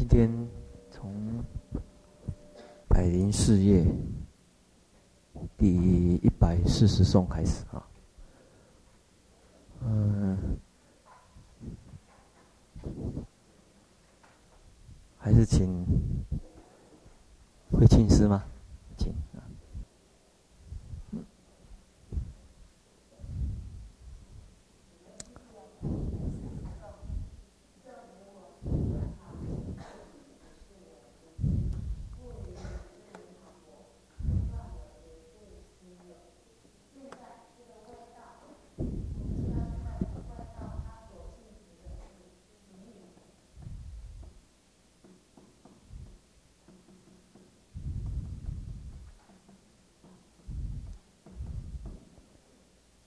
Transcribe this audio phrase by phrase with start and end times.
[0.00, 0.48] 今天
[0.90, 1.44] 从
[2.88, 3.84] 百灵事业
[5.58, 5.68] 第
[6.22, 7.86] 一百四十颂开始啊，
[9.82, 10.38] 嗯，
[15.18, 15.84] 还是请
[17.70, 18.42] 会庆师吗？
[18.96, 19.14] 请。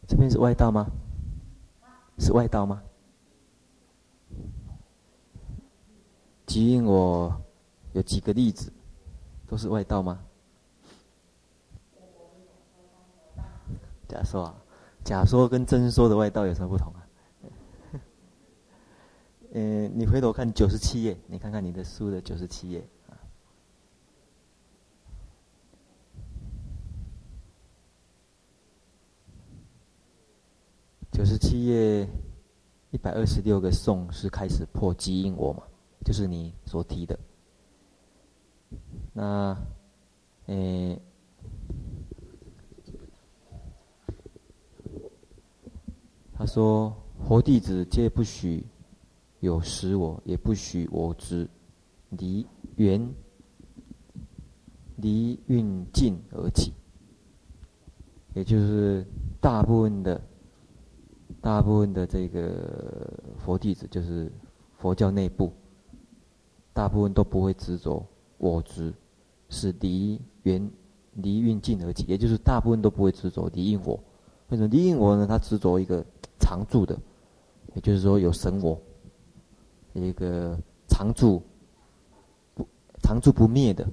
[0.06, 0.90] 这边是外道吗？
[2.18, 2.82] 是外道吗？
[6.46, 7.42] 即因我
[7.92, 8.72] 有几个例子，
[9.48, 10.24] 都是外道吗？
[14.08, 14.56] 假说啊，
[15.04, 17.08] 假说跟真说的外道有什么不同啊？
[19.52, 22.88] 嗯， 你回头看九十七页，你看看你的书的九十七页。
[31.24, 32.06] 九十七页
[32.92, 35.64] 一百二十六个颂是开始破即因我嘛，
[36.04, 37.18] 就是你所提的。
[39.14, 39.58] 那，
[40.48, 41.02] 诶，
[46.34, 46.94] 他说
[47.26, 48.62] 佛弟子皆不许
[49.40, 51.50] 有实我，也不许我执，
[52.10, 53.10] 离缘
[54.98, 56.74] 离运尽而起，
[58.34, 59.08] 也就是
[59.40, 60.22] 大部分的。
[61.44, 63.06] 大部分的这个
[63.38, 64.32] 佛弟子，就是
[64.78, 65.52] 佛教内部，
[66.72, 68.02] 大部分都不会执着
[68.38, 68.94] 我执，
[69.50, 70.72] 是离缘
[71.16, 74.02] 离运尽而起，也就是大部分都不会执着离因我。
[74.48, 75.28] 为什么离因我呢？
[75.28, 76.02] 他执着一个
[76.40, 76.98] 常住的，
[77.76, 78.80] 也就是说有神我，
[79.92, 80.58] 一个
[80.88, 81.42] 常住
[82.56, 82.66] 不
[83.02, 83.86] 常住不灭的。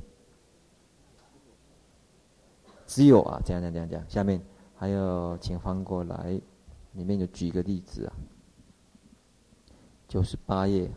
[2.86, 4.40] 只有啊，这样这样这样这样，下面
[4.76, 6.40] 还有，请翻过来。
[6.92, 8.12] 里面就举一个例子啊，
[10.08, 10.90] 九十八页，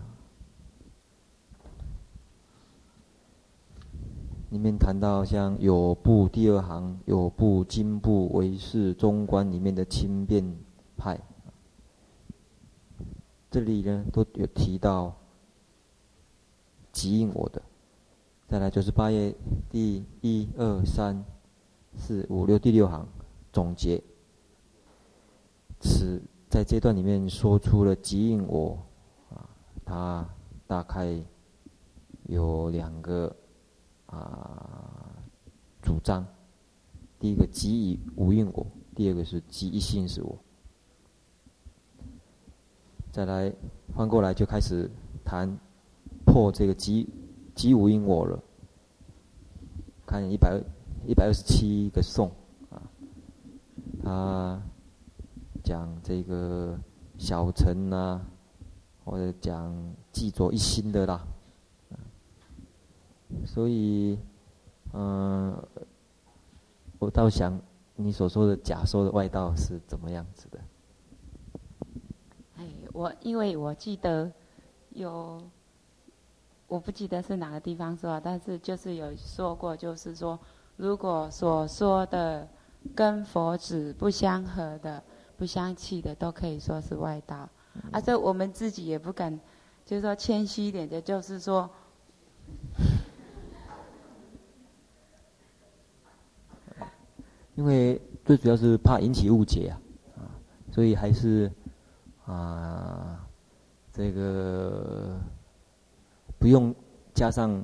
[4.49, 10.43] 里面谈到像有部第二行，有部经部为是中观里面的轻便
[10.97, 11.19] 派，
[13.51, 15.15] 这里呢都有提到
[16.91, 17.61] 即因我的。
[18.47, 19.35] 再来九十八页
[19.69, 21.23] 第一二三
[21.95, 23.07] 四五六第六行
[23.51, 24.03] 总结。
[25.83, 28.77] 此在这段里面说出了即因我
[29.29, 29.49] 啊，
[29.83, 30.29] 他
[30.65, 31.21] 大概
[32.23, 33.35] 有两个
[34.05, 35.13] 啊
[35.81, 36.25] 主张。
[37.19, 40.37] 第一个即以无因我，第二个是即一心是我。
[43.11, 43.53] 再来
[43.95, 44.89] 翻过来就开始
[45.23, 45.57] 谈
[46.25, 47.09] 破这个即
[47.53, 48.41] 即无因我了。
[50.05, 50.61] 看一百
[51.05, 52.31] 一百二十七个颂
[52.71, 52.81] 啊，
[54.03, 54.61] 他。
[55.63, 56.77] 讲这个
[57.17, 58.21] 小乘呐、啊，
[59.05, 59.73] 或者讲
[60.11, 61.25] 记着一心的啦，
[63.45, 64.19] 所以，
[64.91, 65.57] 嗯、
[66.99, 67.57] 我倒想
[67.95, 70.59] 你所说的假说的外道是怎么样子的？
[72.57, 74.29] 哎，我因为我记得
[74.89, 75.41] 有，
[76.67, 80.37] 我不记得是哪个地方说，但是就是有说过，就是说，
[80.75, 82.47] 如果所说的
[82.93, 85.01] 跟佛子不相合的。
[85.37, 87.49] 不相契的都可以说是外道，
[87.91, 89.39] 啊，这我们自己也不敢，
[89.85, 91.69] 就是说谦虚一点的，就是说，
[97.55, 99.73] 因为最主要是怕引起误解啊，
[100.17, 100.21] 啊，
[100.71, 101.51] 所以还是
[102.25, 103.27] 啊，
[103.91, 105.19] 这个
[106.39, 106.73] 不用
[107.13, 107.63] 加上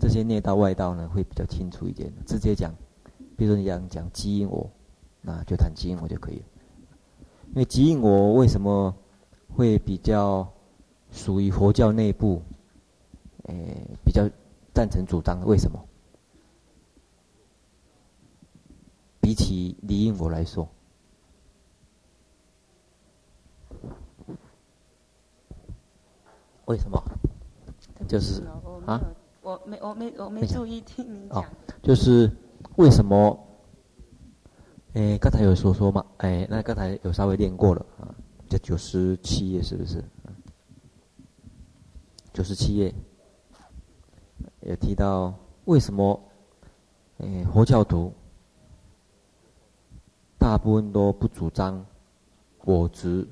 [0.00, 2.74] 这些内道外道呢，会比较清楚一点，直接讲，
[3.36, 4.70] 比如说你讲讲基因我，
[5.20, 6.44] 那就谈基因我就可以了。
[7.54, 8.92] 因为即因我为什么
[9.54, 10.52] 会比较
[11.12, 12.42] 属于佛教内部，
[13.44, 14.28] 诶，比较
[14.74, 15.40] 赞成主张？
[15.46, 15.78] 为什么？
[19.20, 20.68] 比起离因我来说，
[26.64, 27.00] 为什么？
[28.08, 28.42] 就是
[28.84, 29.00] 啊，
[29.42, 31.44] 我没我没我没注意听你讲。
[31.84, 32.28] 就是
[32.74, 33.38] 为什么？
[34.94, 36.04] 诶，刚才有说说嘛？
[36.18, 38.14] 诶，那刚才有稍微练过了啊，
[38.48, 40.02] 这九十七页是不是？
[42.32, 42.94] 九十七页，
[44.60, 46.20] 也提到为什么，
[47.18, 48.12] 诶，佛教徒
[50.38, 51.84] 大部分都不主张
[52.64, 53.26] 我执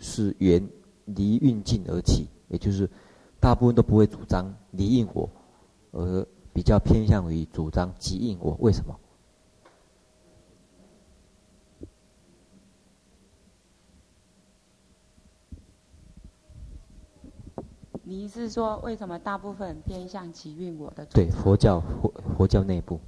[0.00, 0.68] 是缘
[1.04, 2.90] 离运尽而起，也就是
[3.38, 5.30] 大部分都不会主张离蕴我，
[5.92, 8.56] 而比较偏向于主张即蕴我。
[8.58, 8.98] 为什么？
[18.16, 21.04] 你是说为什么大部分偏向起运我的？
[21.04, 22.98] 对，佛教佛佛教内部。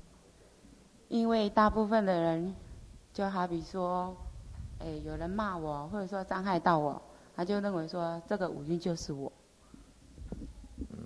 [1.08, 2.54] 因为大部分的人，
[3.14, 4.14] 就好比说，
[4.80, 7.00] 哎，有人骂我，或者说伤害到我，
[7.34, 9.32] 他就认为说这个五蕴就是我。
[10.90, 10.98] 嗯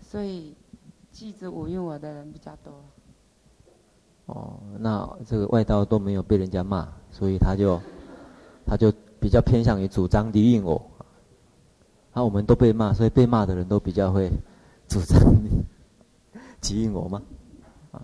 [0.00, 0.54] 所以，
[1.10, 2.72] 记着五蕴我的人比较多。
[4.26, 7.80] 哦，那这个外道都没有被人家骂，所以他就
[8.64, 10.80] 他就比较偏向于主张离运我。
[12.12, 14.28] 啊、我们都被骂，所以被骂的人都比较会
[14.88, 15.16] 主张
[16.60, 17.22] 即蕴 我吗？
[17.92, 18.02] 啊，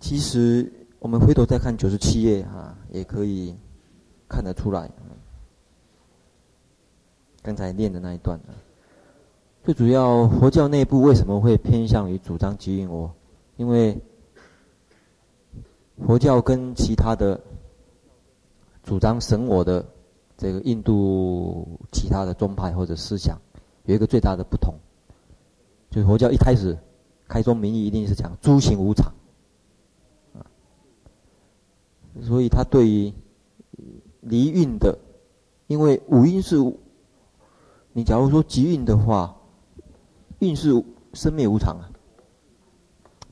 [0.00, 3.54] 其实我们回头再看九十七页啊，也可以
[4.28, 4.90] 看得出来。
[7.40, 8.40] 刚才念的那一段，
[9.64, 13.14] 最主要佛教内部为什么会偏向于主张即蕴我？
[13.56, 13.96] 因为
[16.04, 17.40] 佛教跟其他的
[18.82, 19.86] 主张神我的。
[20.36, 23.40] 这个印度其他的宗派或者思想
[23.84, 24.74] 有一个最大的不同，
[25.90, 26.76] 就是佛教一开始
[27.26, 29.10] 开宗明义一定是讲诸行无常，
[30.34, 30.44] 啊，
[32.20, 33.10] 所以他对于
[34.20, 34.98] 离运的，
[35.68, 36.56] 因为五蕴是，
[37.94, 39.34] 你假如说集运的话，
[40.40, 40.84] 运是
[41.14, 41.88] 生灭无常啊，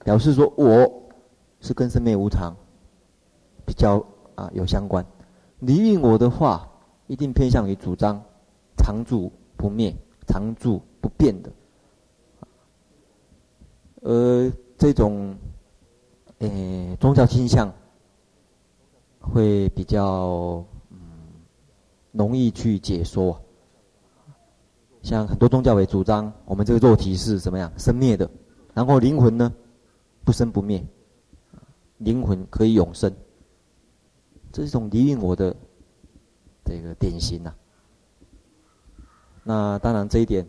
[0.05, 0.91] 表示说我
[1.61, 2.57] 是跟生灭无常
[3.67, 4.03] 比较
[4.37, 5.05] 啊有相关，
[5.59, 6.71] 离运我的话。
[7.07, 8.23] 一定偏向于主张
[8.77, 9.95] 常住不灭、
[10.27, 11.53] 常住不变的，
[14.01, 15.37] 而这种
[16.39, 17.73] 呃、宗教倾向
[19.21, 20.99] 会比较嗯
[22.13, 23.39] 容易去解说。
[25.03, 28.29] 像很多宗教也主张，我们这个肉体是怎么样生灭的，
[28.73, 29.55] 然后灵魂呢
[30.25, 30.83] 不生不灭，
[31.99, 33.15] 灵魂可以永生，
[34.51, 35.55] 这是一种离蕴我的。
[36.65, 37.57] 这个典型呐、啊，
[39.45, 40.47] 那当然这一点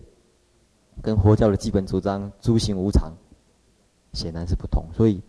[1.01, 3.11] 跟佛教的基本主张“诸行无常”
[4.13, 5.21] 显然是不同，所以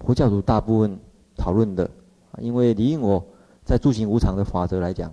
[0.00, 0.98] 佛教徒大部分
[1.36, 1.90] 讨论的，
[2.38, 3.24] 因为离蕴我
[3.64, 5.10] 在“诸行无常”的法则来讲，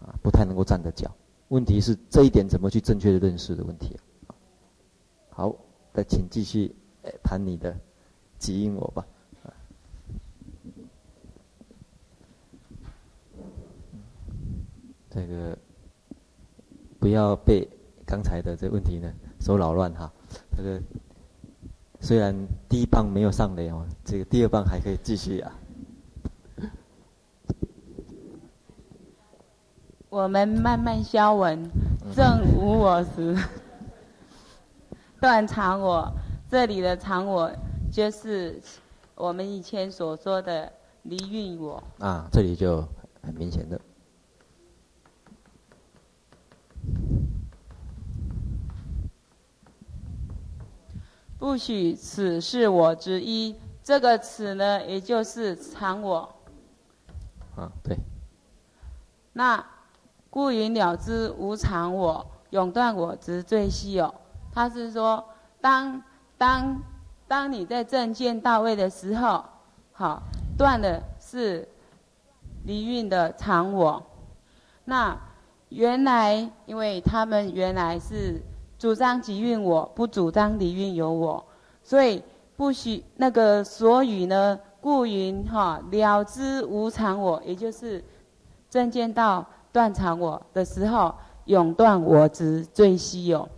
[0.00, 1.10] 啊，不太能够站得脚。
[1.48, 3.98] 问题是这一点怎么去正确的认识的问题。
[5.30, 5.54] 好，
[5.94, 6.74] 再请继续
[7.22, 7.74] 谈你的
[8.38, 9.06] 即蕴我吧。
[15.20, 15.58] 这个
[17.00, 17.68] 不要被
[18.06, 20.12] 刚才的这个问题呢所扰乱哈。
[20.56, 20.80] 这个
[22.00, 22.34] 虽然
[22.68, 25.52] 第一棒没有上来哦，这个第二棒还可以继续啊。
[30.08, 31.68] 我们慢慢消文，
[32.14, 33.36] 正无我时，
[35.20, 36.10] 断常我。
[36.50, 37.52] 这里的常我
[37.92, 38.58] 就是
[39.14, 40.72] 我们以前所说的
[41.02, 42.80] 离蕴我啊，这里就
[43.22, 43.78] 很明显的。
[51.38, 53.54] 不许此是我之一，
[53.84, 56.34] 这个此呢，也就是常我。
[57.54, 57.96] 啊，对。
[59.32, 59.64] 那
[60.28, 64.12] 故云了知无常我，永断我之最稀有。
[64.52, 65.24] 他是说，
[65.60, 66.02] 当
[66.36, 66.82] 当
[67.28, 69.44] 当你在正见到位的时候，
[69.92, 70.20] 好
[70.56, 71.68] 断的是
[72.64, 74.04] 离运的常我。
[74.84, 75.16] 那
[75.68, 78.42] 原来，因为他们原来是。
[78.78, 81.44] 主张即蕴我，不主张离蕴有我，
[81.82, 82.22] 所以
[82.56, 88.02] 不许那个所以呢，故云哈了知无常我，也就是
[88.70, 91.12] 正见到断常我的时候，
[91.46, 93.48] 永断我执最稀有。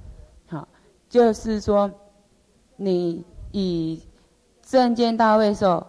[0.49, 0.67] 好，
[1.09, 1.91] 就是说
[2.77, 3.23] 你
[3.53, 4.03] 以
[4.63, 5.87] 正见到位时候，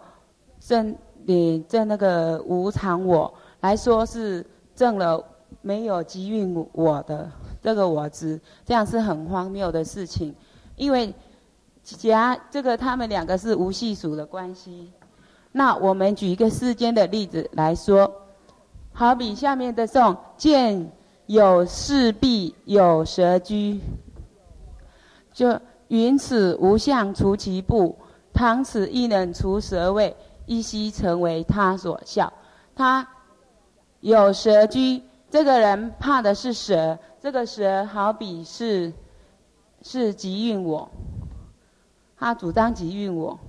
[0.60, 0.96] 正
[1.26, 4.46] 你正那个无常我来说是
[4.76, 5.24] 证了
[5.62, 7.32] 没有即蕴我的。
[7.62, 10.34] 这个我知，这样是很荒谬的事情，
[10.76, 11.14] 因为
[11.84, 14.92] 假这个他们两个是无系数的关系。
[15.52, 18.12] 那我们举一个世间的例子来说，
[18.94, 20.92] 好比下面的颂：见
[21.28, 23.80] 有四臂有蛇居，
[25.34, 27.96] 就云此无相除其部，
[28.34, 30.16] 唐此亦能除蛇畏，
[30.46, 32.32] 亦悉成为他所笑。
[32.76, 33.08] 他
[34.00, 36.98] 有蛇居，这个人怕的是蛇。
[37.22, 38.92] 这个蛇好比是
[39.84, 40.90] 是集运我，
[42.18, 43.40] 他主张集运我。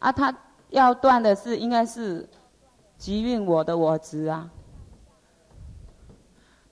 [0.00, 0.36] 啊，他
[0.70, 2.28] 要断的是应该是
[2.98, 4.50] 集运我的我执啊。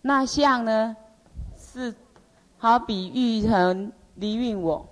[0.00, 0.96] 那相呢，
[1.56, 1.94] 是
[2.58, 4.84] 好比喻成离运我。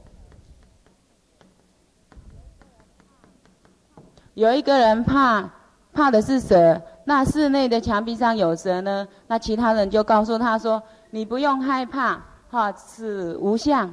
[4.34, 5.50] 有一个人怕，
[5.92, 6.80] 怕的是蛇。
[7.10, 9.04] 那室内的墙壁上有蛇呢？
[9.26, 13.92] 那其他人就告诉他说：“你不用害怕，哈，是无相，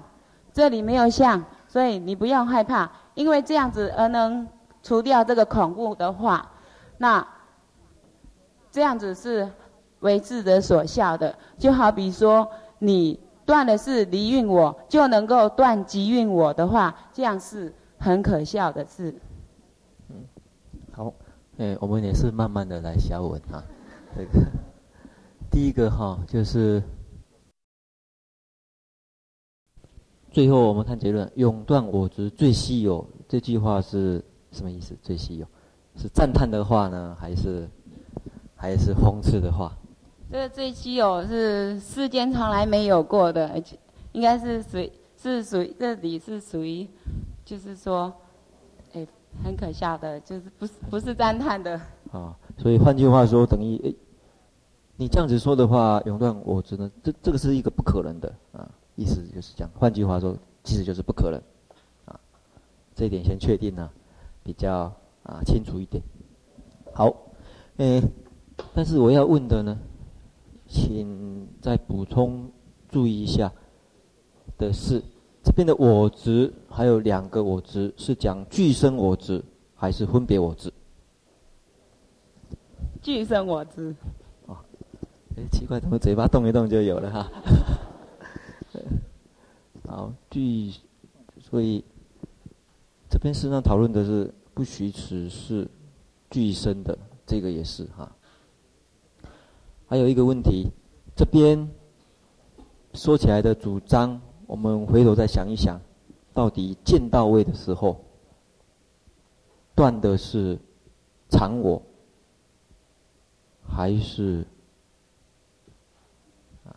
[0.54, 2.88] 这里没有相，所以你不用害怕。
[3.16, 4.48] 因为这样子而能
[4.84, 6.48] 除掉这个恐怖的话，
[7.00, 7.28] 那
[8.70, 9.50] 这样子是
[10.02, 11.34] 为智者所笑的。
[11.58, 12.48] 就好比说，
[12.78, 19.16] 你断的是离运我，就能够断集运我的话，这样是很可笑的事。”
[21.58, 23.64] 哎，我们也是慢慢的来消文啊。
[24.16, 24.46] 这个
[25.50, 26.84] 第一个哈，就是
[30.32, 33.04] 最后我们看结论：永断我执最稀有。
[33.28, 34.96] 这句话是什么意思？
[35.02, 35.48] 最稀有
[35.96, 37.68] 是赞叹的话呢，还是
[38.56, 39.76] 还是讽刺的话？
[40.32, 43.76] 这个最稀有是世间从来没有过的，而且
[44.12, 44.78] 应该是属
[45.18, 46.88] 是属于这里是属于，
[47.44, 48.14] 就是说。
[49.44, 51.79] 很可笑的，就是不是不是赞叹的。
[52.12, 53.96] 啊，所以换句话说，等于诶，
[54.96, 59.72] 你这样子说的话，永断我只能，这这个是一个不可能的啊，意思就是这样。
[59.75, 61.41] 换句话说，其实就是不可能，
[62.06, 62.20] 啊，
[62.96, 63.89] 这一点先确定呢，
[64.44, 64.91] 比较
[65.24, 66.01] 啊清楚一点。
[66.94, 67.15] 好，
[67.77, 68.01] 诶，
[68.74, 69.77] 但是我要问的呢，
[70.67, 72.50] 请再补充
[72.89, 73.51] 注意一下
[74.58, 75.03] 的是。
[75.48, 79.42] 这边的我执还有两个我执，是讲俱生我执
[79.75, 80.70] 还是分别我执？
[83.01, 83.96] 俱生我执。
[84.46, 84.58] 哦，
[85.38, 87.32] 哎，奇怪，怎么嘴巴动一动就有了哈？
[89.88, 90.74] 好，俱，
[91.39, 91.82] 所以
[93.10, 95.66] 这边实际上讨论的是不许此事
[96.30, 98.12] 俱生的，这个也是哈。
[99.88, 100.68] 还有一个问题，
[101.16, 101.70] 这边
[102.94, 104.22] 说起来的主张。
[104.48, 105.77] 我们回头再想一想，
[106.34, 108.00] 到底见到位的时候，
[109.75, 110.58] 断的是
[111.30, 111.82] 常我，
[113.62, 114.48] 还是
[116.63, 116.72] 啊？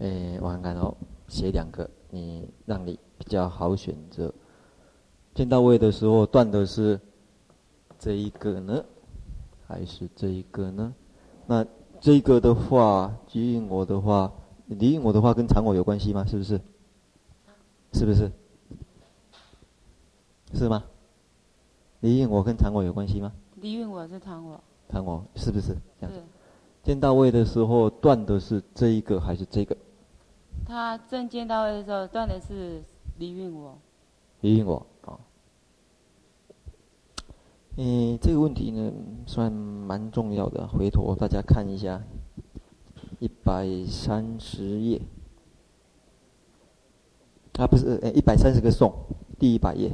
[0.00, 0.96] 哎，我看看哦，
[1.28, 4.34] 写两个，你让你比较好选择。
[5.34, 7.00] 见到位的时候断的是
[7.96, 8.84] 这一个呢，
[9.68, 10.92] 还是这一个呢？
[11.46, 11.64] 那？
[12.00, 14.32] 这个的话，集运我的话，
[14.66, 16.24] 离运我的话跟常我有关系吗？
[16.24, 16.60] 是不是？
[17.92, 18.30] 是不是？
[20.54, 20.84] 是吗？
[22.00, 23.32] 离运我跟常我有关系吗？
[23.56, 24.60] 离运我是常我。
[24.90, 25.68] 常我是不是
[26.00, 26.12] 这样？
[26.12, 26.22] 是。
[26.82, 29.74] 见到位的时候断的是这一个还是这个？
[30.66, 32.82] 他正见到位的时候断的是
[33.16, 33.78] 离运我。
[34.42, 34.86] 离运我。
[37.76, 38.92] 嗯，这个问题呢，
[39.26, 40.66] 算蛮重要的。
[40.68, 42.00] 回头大家看一下，
[43.18, 45.00] 一百三十页，
[47.54, 48.92] 啊，不是，呃，一百三十个颂，
[49.38, 49.90] 第一百页。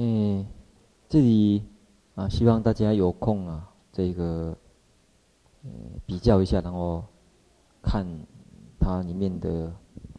[0.00, 0.46] 嗯，
[1.08, 1.60] 这里
[2.14, 4.56] 啊，希望大家有空啊，这个
[6.06, 7.04] 比较一下，然后
[7.82, 8.06] 看
[8.78, 9.74] 它里面的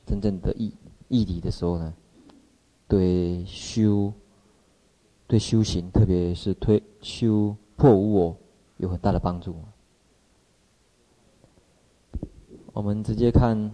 [0.05, 0.73] 真正的义
[1.07, 1.93] 义理的时候呢，
[2.89, 4.11] 对修
[5.27, 8.37] 对修行，特别是推修破无我，
[8.79, 9.55] 有很大的帮助。
[12.73, 13.71] 我们直接看，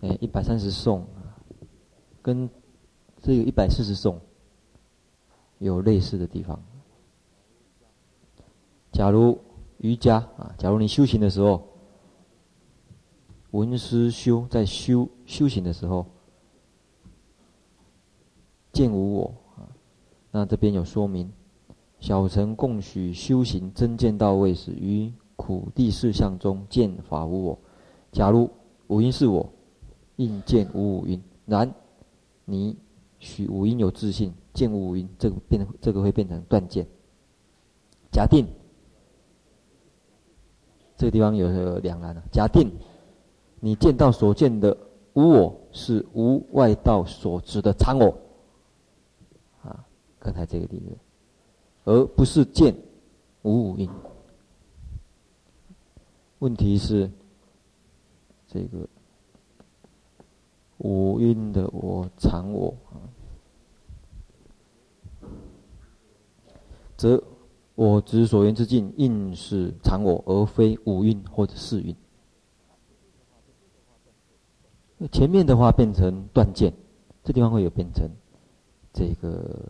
[0.00, 1.06] 哎，一百三十颂，
[2.20, 2.50] 跟
[3.22, 4.20] 这个一百四十颂。
[5.58, 6.60] 有类似的地方。
[8.92, 9.38] 假如
[9.78, 11.62] 瑜伽啊，假如你修行的时候，
[13.50, 16.06] 闻思修在修修行的时候，
[18.72, 19.68] 见无我啊，
[20.30, 21.30] 那这边有说明，
[22.00, 27.58] 小乘共许修行真见到位时，于苦地事相中见法无我。
[28.12, 28.50] 假如
[28.86, 29.46] 五阴是我，
[30.16, 31.22] 应见无五阴。
[31.44, 31.74] 然
[32.46, 32.76] 你
[33.18, 34.32] 许五阴有自信。
[34.56, 36.84] 见无五阴，这个变这个会变成断见。
[38.10, 38.48] 假定
[40.96, 42.22] 这个地方有两难了。
[42.32, 42.72] 假定
[43.60, 44.74] 你见到所见的
[45.12, 48.18] 无我是无外道所知的常我，
[49.62, 49.84] 啊
[50.18, 50.96] 刚才这个例子，
[51.84, 52.74] 而不是见
[53.42, 53.88] 无五蕴。
[56.38, 57.10] 问题是
[58.46, 58.88] 这个
[60.78, 63.00] 五蕴的我常我啊，
[66.96, 67.22] 则
[67.74, 71.94] 我执所缘之境，应是常我，而非五蕴或者四蕴。
[75.12, 76.72] 前面的话变成断见，
[77.22, 78.08] 这地方会有变成
[78.94, 79.60] 这个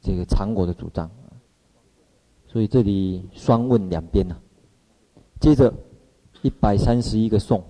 [0.00, 1.10] 这个常我的主张，
[2.46, 4.34] 所以这里双问两边呐。
[5.38, 5.72] 接着
[6.40, 7.62] 一百三十一个颂，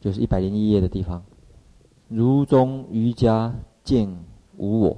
[0.00, 1.22] 就是一百零一页的地方，
[2.08, 3.54] 如中瑜伽
[3.84, 4.08] 见
[4.60, 4.96] 无我。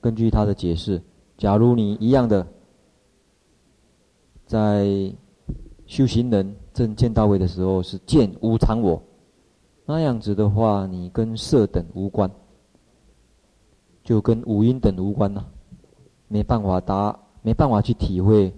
[0.00, 1.02] 根据他的解释，
[1.36, 2.46] 假如你一样的
[4.46, 5.12] 在。
[5.88, 9.02] 修行人正见到位的时候是见无常我，
[9.86, 12.30] 那样子的话，你跟色等无关，
[14.04, 15.50] 就跟五阴等无关了，
[16.28, 18.52] 没办法答，没办法去体会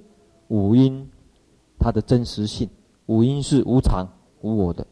[0.49, 1.09] 五阴
[1.79, 2.69] 它的真实性。
[3.07, 4.05] 五阴是无常
[4.41, 4.85] 无我的，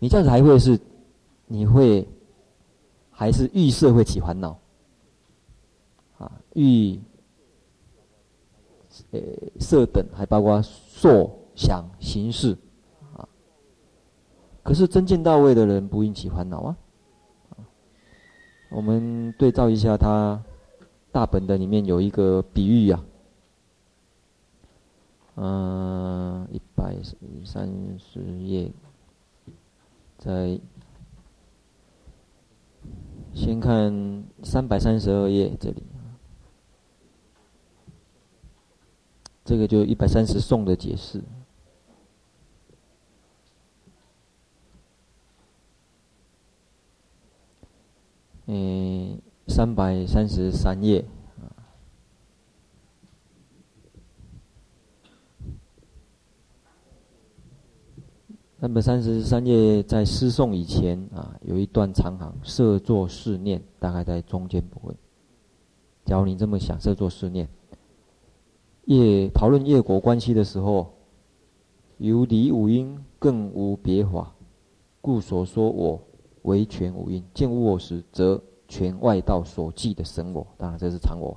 [0.00, 0.76] 你这样子还会是，
[1.46, 2.04] 你会
[3.12, 4.58] 还是欲色会起烦恼
[6.18, 6.32] 啊？
[6.54, 6.98] 欲
[9.12, 9.20] 呃
[9.60, 11.38] 色等还包括受。
[11.54, 12.56] 想形式，
[13.14, 13.28] 啊，
[14.62, 16.76] 可是真见到位的人不应起烦恼啊。
[18.70, 20.42] 我们对照一下，他
[21.12, 23.04] 大本的里面有一个比喻呀，
[25.34, 26.96] 嗯，一百
[27.44, 28.72] 三十页，
[30.16, 30.58] 在
[33.34, 35.82] 先看三百三十二页这里，
[39.44, 41.22] 这个就一百三十颂的解释。
[48.46, 51.04] 嗯，三百三十三页
[58.62, 64.94] 三百三十三页在诗诵以前啊，有一段长行，设作是念，大概在中间部分。
[66.04, 67.48] 假如你这么想，设作是念，
[68.84, 70.94] 业讨论业果关系的时候，
[71.98, 74.32] 由离五因更无别法，
[75.00, 76.00] 故所说我。
[76.42, 81.36] 为全五蕴，见无我时，则全外道所记的神我，当然这是常我。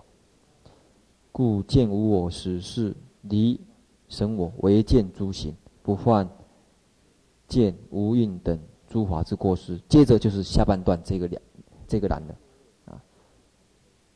[1.32, 3.60] 故见无我时是离
[4.10, 6.30] 神我，唯见诸行，不犯
[7.48, 9.80] 见无蕴等诸法之过失。
[9.88, 11.42] 接着就是下半段这个两
[11.88, 12.36] 这个难的
[12.86, 13.02] 啊。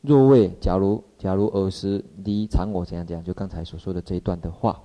[0.00, 4.82] 若为假如假如尔时离常我怎样怎样，就刚才所说的这一段的话，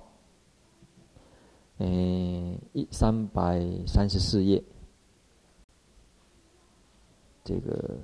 [1.78, 4.62] 嗯，一三百三十四页。
[7.44, 7.96] 这个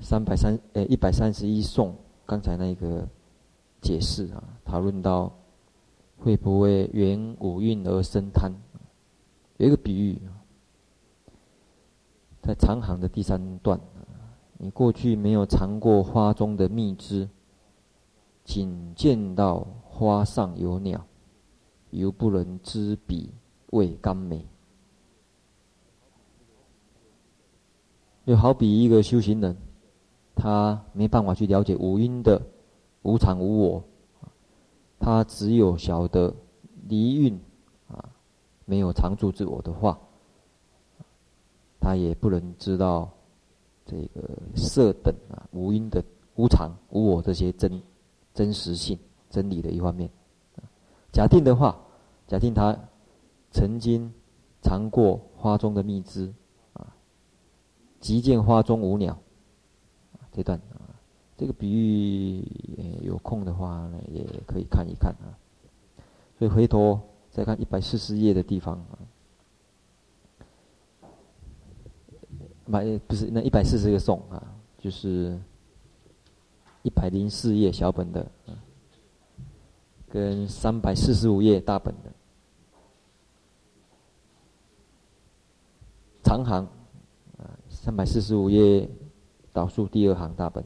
[0.00, 1.94] 三百三呃一百三十一颂，
[2.26, 3.06] 刚才那个
[3.80, 5.32] 解释啊，讨论到
[6.18, 8.52] 会不会缘五蕴而生贪？
[9.58, 10.20] 有一个比喻，
[12.42, 13.80] 在长行的第三段，
[14.58, 17.28] 你过去没有尝过花中的蜜汁，
[18.44, 21.06] 仅见到花上有鸟，
[21.90, 23.32] 犹不能知彼
[23.70, 24.46] 味甘美。
[28.26, 29.56] 就好比一个修行人，
[30.34, 32.42] 他没办法去了解五阴的
[33.02, 33.84] 无常无我，
[34.98, 36.34] 他只有晓得
[36.88, 37.40] 离蕴，
[38.66, 39.98] 没有常住自我的话，
[41.80, 43.08] 他也不能知道
[43.86, 47.80] 这个色等啊无因的无常无我这些真
[48.34, 48.98] 真实性
[49.30, 50.10] 真理的一方面。
[51.12, 51.80] 假定的话，
[52.26, 52.76] 假定他
[53.52, 54.12] 曾经
[54.60, 56.34] 尝过花中的蜜汁
[56.74, 56.94] 啊。
[58.00, 59.16] 即见花中无鸟，
[60.32, 60.92] 这段啊，
[61.36, 62.44] 这个比喻，
[63.02, 65.32] 有空的话呢，也可以看一看啊。
[66.38, 67.00] 所以回头
[67.36, 68.78] 再看一百四十页的地方。
[68.78, 68.96] 啊，
[72.64, 74.42] 买不是那一百四十个颂啊，
[74.78, 75.38] 就是
[76.82, 78.26] 一百零四页小本的，
[80.08, 82.10] 跟三百四十五页大本的。
[86.22, 86.66] 长行。
[87.68, 88.88] 三百四十五页
[89.52, 90.64] 导数第二行大本，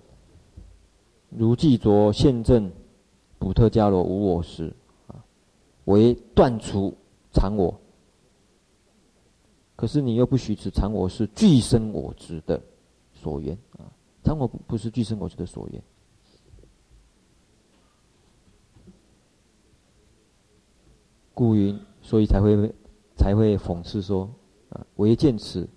[1.29, 2.71] 如记着现证
[3.39, 4.73] 补特伽罗无我时，
[5.85, 6.97] 为断除
[7.33, 7.81] 常我。
[9.77, 12.63] 可是你又不许此常我是具生我执的
[13.13, 13.85] 所缘啊，
[14.23, 15.83] 常我不是具生我执的所缘，
[21.33, 22.75] 故云，所以才会
[23.17, 24.29] 才会讽刺说
[24.71, 25.69] 啊，唯见此。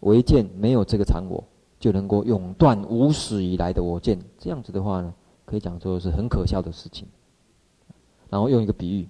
[0.00, 1.42] 唯见没有这个常我，
[1.80, 4.20] 就能够永断无始以来的我见。
[4.38, 5.12] 这样子的话呢，
[5.44, 7.08] 可以讲说是很可笑的事情。
[8.28, 9.08] 然后用一个比喻，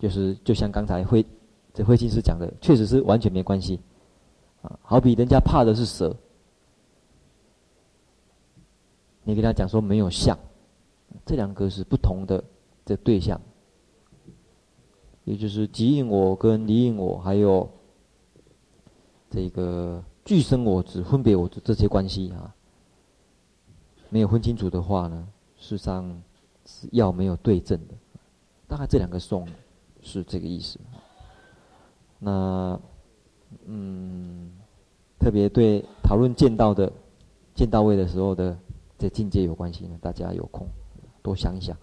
[0.00, 1.24] 就是就像刚才慧
[1.72, 3.78] 这慧清师讲的，确实是完全没关系。
[4.62, 6.16] 啊，好比人家怕的是蛇，
[9.22, 10.36] 你跟他讲说没有相，
[11.24, 12.42] 这两个是不同的
[12.84, 13.40] 这对象，
[15.24, 17.70] 也就是即应我跟离应我，还有
[19.30, 22.54] 这个俱生我执、分别我执这些关系啊，
[24.08, 26.22] 没有分清楚的话呢，事实上
[26.66, 27.94] 是要没有对症的。
[28.68, 29.48] 大概这两个送
[30.02, 30.78] 是这个意思。
[32.18, 32.80] 那。
[33.66, 34.52] 嗯，
[35.18, 36.90] 特别对讨论见到的
[37.52, 38.56] 见到位的时候的
[38.96, 40.68] 这境界有关系呢，大家有空
[41.20, 41.76] 多想一想。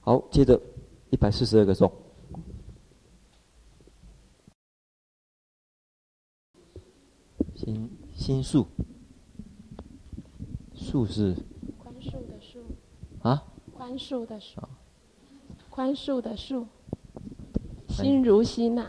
[0.00, 0.58] 好，接着
[1.10, 1.90] 一百四十二个颂，
[7.56, 8.64] 心心数，
[10.76, 11.34] 数是
[11.76, 12.58] 宽恕的恕
[13.28, 14.62] 啊，宽恕的恕，
[15.68, 16.64] 宽恕的恕，
[18.02, 18.86] 心如吸纳。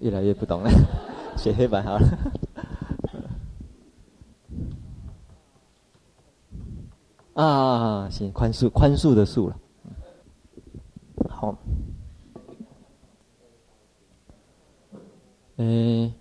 [0.00, 0.70] 越来越不懂了，
[1.36, 2.06] 写黑板好了。
[7.42, 9.56] 啊，行，宽恕，宽恕的恕了。
[11.28, 11.56] 好。
[15.56, 16.12] 嗯，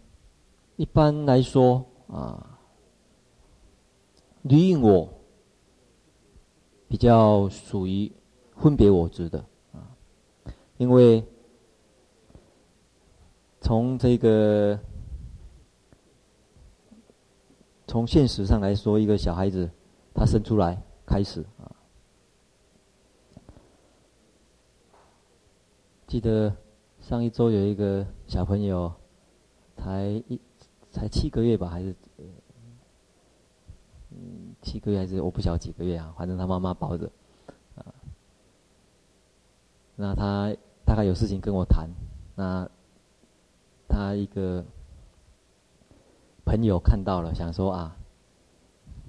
[0.75, 2.57] 一般来说啊，
[4.41, 5.07] 离应我
[6.87, 8.11] 比较属于
[8.55, 9.37] 分别我执的
[9.71, 9.85] 啊，
[10.77, 11.23] 因为。
[13.67, 14.79] 从这个，
[17.85, 19.69] 从现实上来说，一个小孩子
[20.13, 21.75] 他生出来开始啊，
[26.07, 26.55] 记得
[27.01, 28.89] 上一周有一个小朋友，
[29.75, 30.39] 才一
[30.89, 31.93] 才七个月吧，还是
[34.11, 37.11] 嗯七个月还是我不晓得几个月啊，反正他妈妈抱着
[37.75, 37.83] 啊，
[39.97, 41.89] 那他大概有事情跟我谈，
[42.33, 42.65] 那。
[43.87, 44.63] 他一个
[46.45, 47.95] 朋友看到了，想说啊，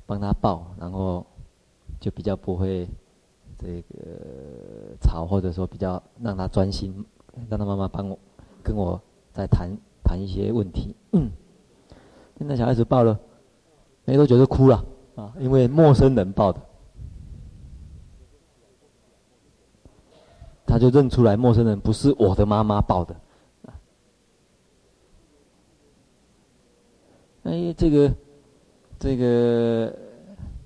[0.06, 1.24] 帮他抱，然后
[2.00, 2.88] 就比较不会
[3.58, 7.04] 这个吵，或者说比较让他专心，
[7.48, 8.18] 让他妈妈帮我
[8.62, 9.00] 跟我
[9.32, 9.70] 再谈
[10.02, 10.94] 谈一些问题。
[11.12, 11.30] 嗯，
[12.36, 13.18] 那小孩子抱了，
[14.04, 14.84] 没多久就哭了
[15.16, 16.60] 啊，因为陌生人抱的，
[20.66, 23.14] 他就认出来陌生人不是我的妈妈抱的。
[27.48, 28.14] 哎，这个，
[28.98, 29.94] 这个，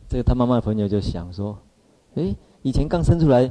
[0.08, 1.56] 这个他妈妈的朋友就想说，
[2.16, 3.48] 哎，以前刚生出来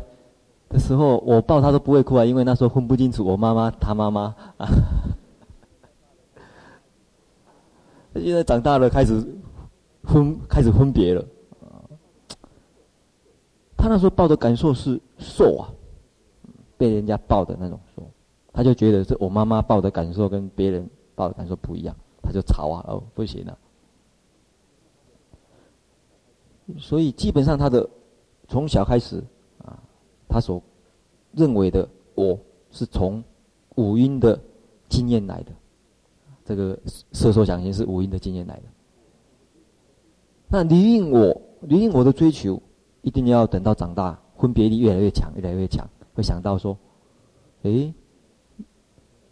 [0.68, 4.68] 的时候，我抱他都不会哭啊，因为那时候分不清楚我妈妈他妈妈啊。
[8.16, 9.26] 现在长大了，开始
[10.04, 11.26] 分开始分别了。
[13.78, 15.72] 他那时候抱的感受是受啊，
[16.78, 18.04] 被人家抱的那种受，
[18.52, 21.96] 他就觉得是我妈妈抱的感受跟别人抱的感受不一样。
[22.22, 23.58] 他就吵啊，哦，不行了。
[26.78, 27.90] 所以基本上他的
[28.48, 29.22] 从小开始
[29.64, 29.78] 啊，
[30.30, 30.62] 他所
[31.34, 32.38] 认为的我
[32.72, 33.24] 是从
[33.76, 34.40] 五音的
[34.88, 35.52] 经验来的，
[36.46, 36.80] 这个
[37.12, 38.64] 色受想行是五音的经验来的。
[40.48, 42.62] 那离应我，离应我的追求，
[43.02, 46.78] 一定要等到长大，分别力越来越强，越来越强，会想到说，
[47.64, 47.94] 诶。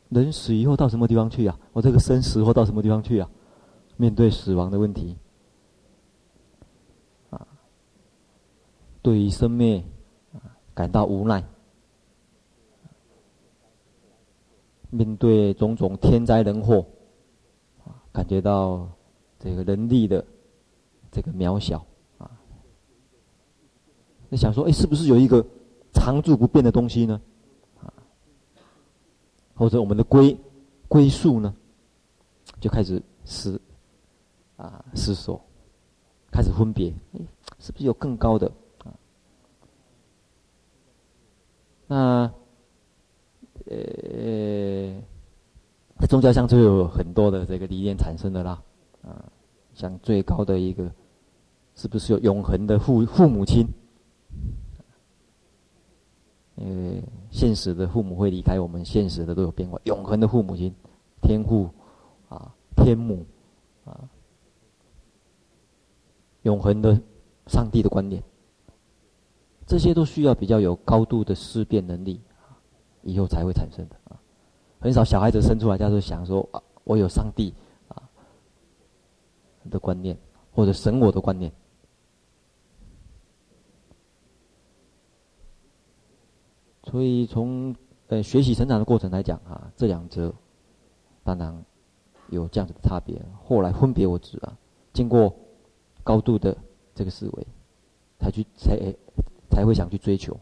[0.09, 1.57] 人死以后到什么地方去啊？
[1.73, 3.29] 我这个生死后到什么地方去啊？
[3.95, 5.17] 面对死亡的问题，
[7.29, 7.45] 啊，
[9.01, 9.83] 对于生灭
[10.31, 10.39] 啊
[10.73, 11.43] 感到无奈，
[14.89, 16.85] 面对种种天灾人祸，
[17.83, 18.89] 啊，感觉到
[19.37, 20.25] 这个人力的
[21.11, 21.85] 这个渺小
[22.17, 22.31] 啊，
[24.29, 25.45] 你想说，哎，是不是有一个
[25.93, 27.21] 常住不变的东西呢？
[29.59, 30.39] 或者我们的归
[30.87, 31.53] 归宿呢，
[32.61, 33.59] 就开始思
[34.55, 35.39] 啊思索，
[36.31, 37.19] 开始分别，哎，
[37.59, 38.49] 是不是有更高的
[38.85, 38.95] 啊？
[41.87, 42.33] 那
[43.65, 44.95] 呃，
[46.07, 48.63] 宗教上就有很多的这个理念产生的啦，
[49.01, 49.29] 啊，
[49.73, 50.89] 像最高的一个，
[51.75, 53.67] 是不是有永恒的父父母亲？
[56.55, 59.79] 因为现实的父母会离开我们，现实的都有变化。
[59.83, 60.73] 永恒的父母亲，
[61.21, 61.69] 天父，
[62.27, 63.25] 啊，天母，
[63.85, 64.09] 啊，
[66.41, 66.99] 永恒的
[67.47, 68.23] 上帝的观点，
[69.67, 72.19] 这些都需要比较有高度的思辨能力，
[73.03, 74.19] 以后才会产生的啊。
[74.79, 77.53] 很少小孩子生出来，他就想说啊，我有上帝
[77.89, 78.09] 啊，
[79.69, 80.17] 的观念，
[80.51, 81.51] 或者神我的观念。
[86.83, 87.75] 所以从
[88.07, 90.33] 呃学习成长的过程来讲啊，这两者
[91.23, 91.65] 当然
[92.29, 93.21] 有这样子的差别。
[93.43, 94.57] 后来分别我执啊，
[94.93, 95.35] 经过
[96.03, 96.57] 高度的
[96.95, 97.47] 这个思维，
[98.17, 98.95] 才去才
[99.51, 100.35] 才会想去追求。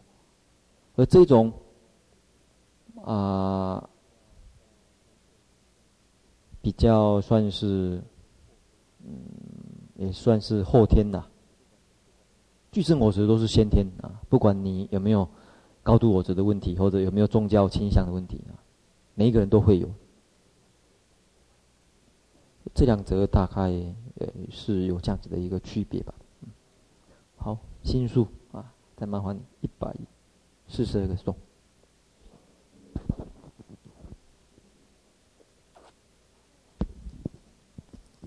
[0.94, 1.52] 而这种
[3.04, 3.90] 啊，
[6.62, 8.00] 比较算是
[9.04, 9.12] 嗯，
[9.96, 11.26] 也算是后天呐。
[12.70, 15.28] 俱生我执都是先天啊，不管你有没有。
[15.88, 18.52] 高度我执的问题，或者有没有宗教倾向的问题啊？
[19.14, 19.88] 每一个人都会有。
[22.74, 23.70] 这两则大概
[24.16, 26.14] 呃是有这样子的一个区别吧。
[27.38, 29.96] 好，心术啊，再麻烦你一百
[30.66, 31.34] 四十二个颂。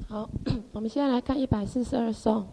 [0.08, 0.28] 好，
[0.74, 2.48] 我们现在来看一百四十二颂。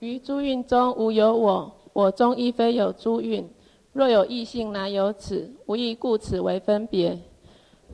[0.00, 1.76] 于诸运中无有我。
[1.92, 3.48] 我中亦非有诸蕴，
[3.92, 5.52] 若有异性，乃有此。
[5.66, 7.18] 无异故，此为分别。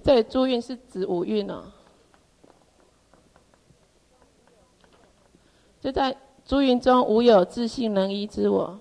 [0.04, 1.64] 这里诸蕴是指五蕴哦。
[5.80, 8.78] 就在诸蕴中无有自性能依之我。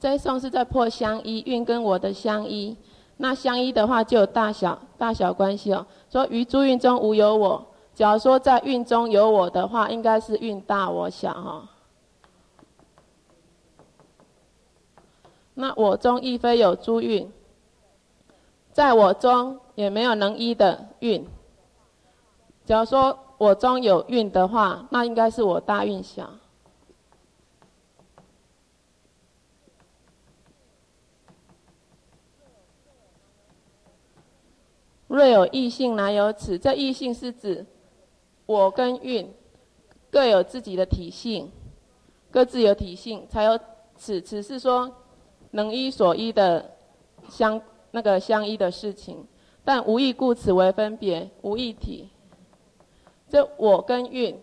[0.00, 2.76] 这一颂是在破相依，蕴跟我的相依。
[3.18, 5.86] 那相依的话，就有大小大小关系哦。
[6.10, 7.66] 说于诸蕴中无有我。
[7.94, 11.68] 假如说在运中有我的话，应该是运大我小哈。
[15.54, 17.30] 那我中亦非有诸运，
[18.72, 21.28] 在我中也没有能依的运。
[22.64, 26.30] 假如说我中有运的话，那应该是我大运小。
[35.08, 36.58] 若有异性，乃有此。
[36.58, 37.66] 这异性是指。
[38.52, 39.26] 我跟蕴
[40.10, 41.50] 各有自己的体性，
[42.30, 43.58] 各自有体性，才有
[43.96, 44.20] 此。
[44.20, 44.94] 此是说
[45.52, 46.70] 能依所依的
[47.30, 47.58] 相
[47.92, 49.26] 那个相依的事情，
[49.64, 52.10] 但无意故，此为分别，无一体。
[53.26, 54.38] 这我跟蕴，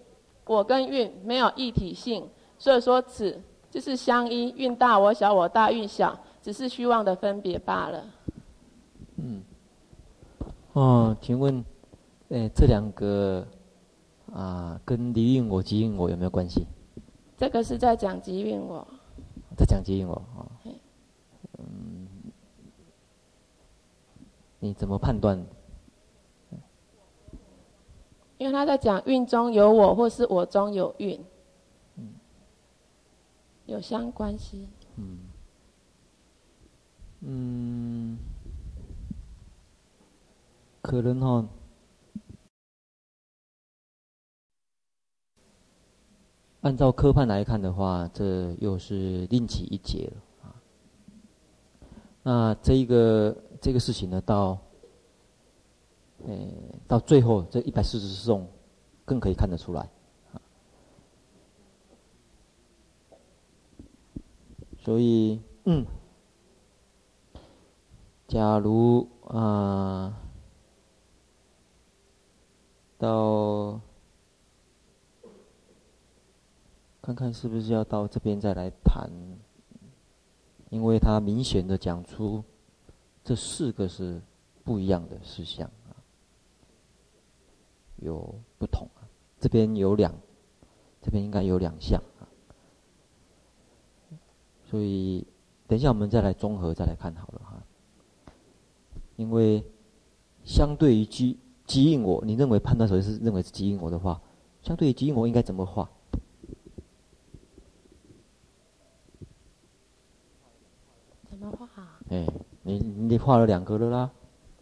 [0.45, 8.03] 我跟蕴没有一体性，所以说此就是相依，蕴大我小，我大蕴小，只是虚妄的分别罢了。
[9.17, 9.43] 嗯，
[10.73, 11.63] 哦，请问，
[12.29, 13.45] 哎，这两个。
[14.33, 16.65] 啊，跟离运我、即蕴我有没有关系？
[17.37, 18.85] 这个是在讲即蕴我，
[19.55, 20.45] 在讲即蕴我啊。
[21.57, 22.07] 嗯，
[24.59, 25.45] 你怎么判断？
[28.37, 31.21] 因为他在讲运中有我，或是我中有运，
[31.95, 32.13] 嗯，
[33.65, 34.67] 有相关系。
[34.95, 35.17] 嗯，
[37.21, 38.17] 嗯，
[40.81, 41.47] 可能哈。
[46.61, 50.55] 按照科判来看的话，这又是另起一节了啊。
[52.21, 54.59] 那这一个这个事情呢，到，
[56.27, 56.35] 呃，
[56.85, 58.45] 到最后这一百四十四颂，
[59.05, 59.89] 更可以看得出来
[60.33, 60.41] 啊。
[64.79, 65.85] 所以，嗯，
[68.27, 70.13] 假如啊，
[72.97, 73.79] 到。
[77.09, 79.09] 看看是不是要到这边再来谈，
[80.69, 82.43] 因为他明显的讲出
[83.23, 84.21] 这四个是
[84.63, 85.97] 不一样的事项啊，
[87.95, 89.09] 有不同啊。
[89.39, 90.13] 这边有两，
[91.01, 92.29] 这边应该有两项啊。
[94.69, 95.25] 所以
[95.65, 97.63] 等一下我们再来综合再来看好了哈。
[99.15, 99.63] 因为
[100.45, 104.21] 相对于即即应我，你认为判断谁是认为是即应我的话，
[104.61, 105.89] 相对于即应我应该怎么画？
[112.09, 112.25] 哎，
[112.63, 114.11] 你你画了两个了啦，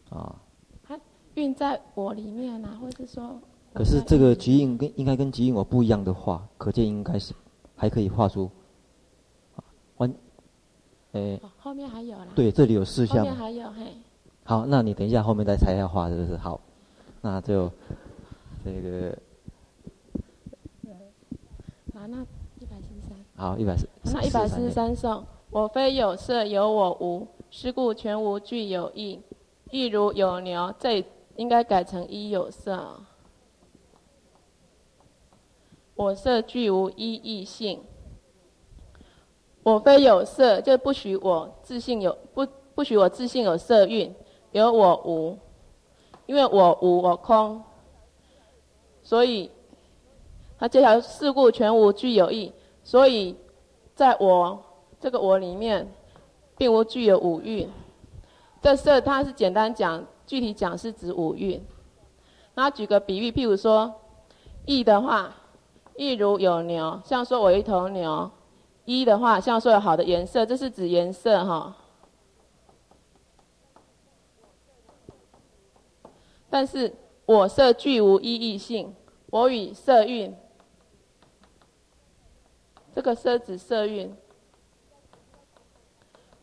[0.10, 0.36] 啊。
[0.84, 1.00] 它
[1.36, 3.40] 运在我里面啊，或者说。
[3.74, 7.34] 可是这个即应跟应该跟即应我不一样的话，可见应该是
[7.76, 8.50] 还可以画出。
[9.98, 10.14] 完，
[11.14, 11.40] 哎。
[11.58, 12.28] 后面还有啦。
[12.36, 13.20] 对，这里有四项。
[13.20, 13.96] 后面还有嘿。
[14.44, 16.36] 好，那你等一下后面再才要画，是不是？
[16.38, 16.60] 好，
[17.22, 17.72] 那就
[18.66, 19.18] 这个。
[21.94, 22.26] 好，那
[22.60, 23.18] 一百四十三。
[23.36, 23.88] 好，一百四。
[24.04, 25.24] 那一百四十三颂。
[25.50, 29.22] 我非有色，有我无，是故全无具有义。
[29.70, 31.06] 亦如有牛，这
[31.36, 33.02] 应该改成一有色。
[35.96, 37.84] 我色具无一异性。
[39.64, 44.16] 我非有色，就不许我自信有不不许我自信有色蕴，
[44.54, 45.38] 有我无，
[46.26, 47.62] 因为我无我空，
[49.04, 49.52] 所以
[50.58, 52.54] 他这条事故全无具有意，
[52.86, 53.36] 所以
[53.94, 54.64] 在我
[55.02, 55.92] 这个我里面，
[56.58, 57.70] 并无具有五蕴。
[58.62, 61.64] 这色它是简单讲，具体讲是指五蕴。
[62.56, 63.94] 那举个比喻，譬如说，
[64.66, 65.36] 意的话，
[65.96, 68.32] 意如有牛，像说我一头牛；
[68.86, 71.78] 一的话，像说有好的颜色，这是指颜色哈。
[76.50, 78.96] 但是我色具无意义性，
[79.30, 80.36] 我与色蕴，
[82.96, 84.16] 这个色指色蕴，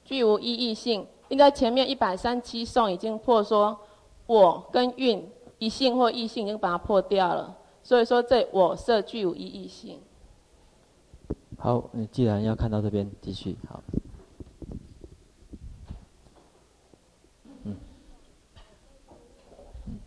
[0.04, 1.06] 具无一义性。
[1.28, 3.76] 应该前面一百三七颂已经破说，
[4.26, 5.26] 我跟运
[5.58, 9.98] 一性或异性已经把它破掉了，所以说这我色具无一义性。
[11.58, 13.82] 好，你既然要看到这边，继续好。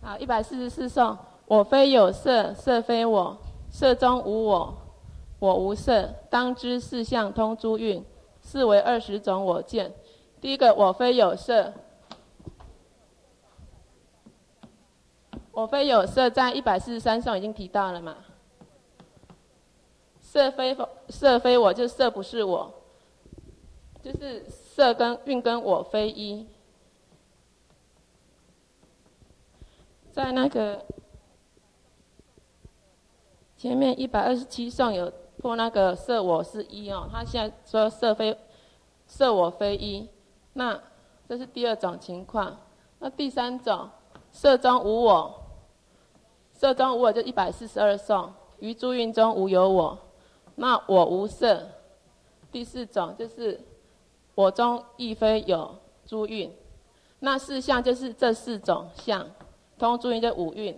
[0.01, 3.35] 好，一百四十四颂，我非有色，色非我，
[3.69, 4.77] 色中无我，
[5.39, 8.01] 我无色，当知四相通诸蕴，
[8.49, 9.93] 是为二十种我见。
[10.39, 11.73] 第一个，我非有色，
[15.51, 18.15] 我非有色，在一百四十三上已经提到了嘛。
[20.21, 20.77] 色非
[21.09, 22.73] 色非我，就色不是我，
[24.01, 26.47] 就是色跟运跟我非一。
[30.11, 30.85] 在那个
[33.57, 38.37] 前面一百二十七上有破那个色我是一哦，他现在说色非
[39.05, 40.07] 色我非一，
[40.53, 40.79] 那
[41.27, 42.57] 这是第二种情况。
[42.99, 43.89] 那第三种
[44.31, 45.43] 色中无我，
[46.53, 49.97] 色中无我就一百四十二颂，于诸运中无有我，
[50.55, 51.67] 那我无色。
[52.51, 53.59] 第四种就是
[54.33, 56.51] 我中亦非有诸运，
[57.19, 59.29] 那四相就是这四种相。
[59.77, 60.75] 通诸蕴这五运，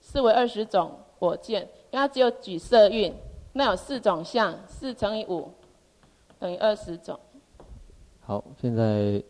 [0.00, 3.14] 是为二十种我见，因为它只有举色运，
[3.56, 5.50] 那有四种相，四乘以五
[6.38, 7.18] 等于二十种。
[8.20, 9.24] 好，现在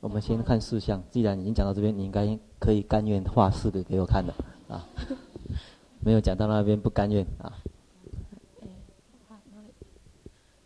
[0.00, 1.00] 我们先看四项。
[1.08, 4.34] 既然已经讲到这边，你应该可以甘愿画四个给我看的
[4.68, 4.84] 啊。
[6.00, 7.52] 没有讲到那边不甘愿啊。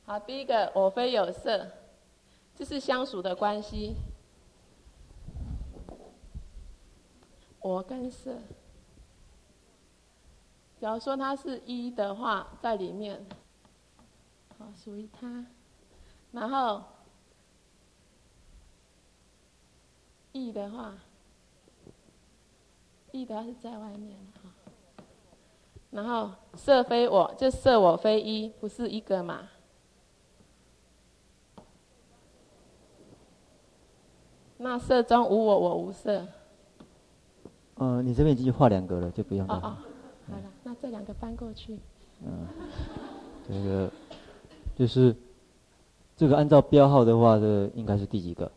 [0.07, 1.67] 好，第一个我非有色，
[2.57, 3.95] 这是相属的关系。
[7.61, 8.39] 我跟色，
[10.83, 13.25] 假如说它是一的话，在里面，
[14.59, 15.47] 好属于它，
[16.33, 16.83] 然后
[20.33, 20.93] 一的话，
[23.13, 24.51] 一的话是在外面哈，
[25.93, 29.51] 然后色非我，就色我非一，不是一个嘛？
[34.57, 36.27] 那色中无我，我无色。
[37.77, 39.55] 嗯、呃，你这边已经画两个了，就不用了。
[39.55, 39.92] 哦哦，好了，
[40.63, 41.79] 那这两个搬过去。
[42.25, 42.47] 嗯，
[43.49, 43.93] 这个
[44.77, 45.15] 就是
[46.17, 48.51] 这个按照标号的话，这个应该是第几个？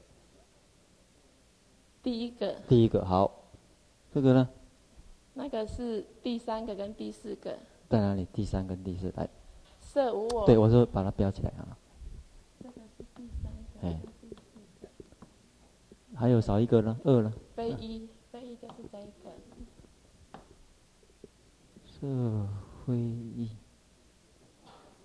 [2.04, 2.56] 第一个。
[2.68, 3.32] 第一个好，
[4.14, 4.50] 这个呢？
[5.34, 7.58] 那个是第三个跟第四个。
[7.90, 8.28] 在哪里？
[8.32, 9.28] 第三跟第四来。
[9.80, 10.46] 色无我。
[10.46, 11.78] 对，我说把它标起来啊。
[12.62, 13.88] 这个是第三个。
[13.88, 14.00] 哎。
[16.16, 16.98] 还有少一个呢？
[17.04, 17.34] 二呢？
[17.56, 18.08] 非一。
[18.36, 18.48] 就是
[18.92, 19.32] 这一个，
[22.06, 22.48] 色
[22.86, 23.50] 非一，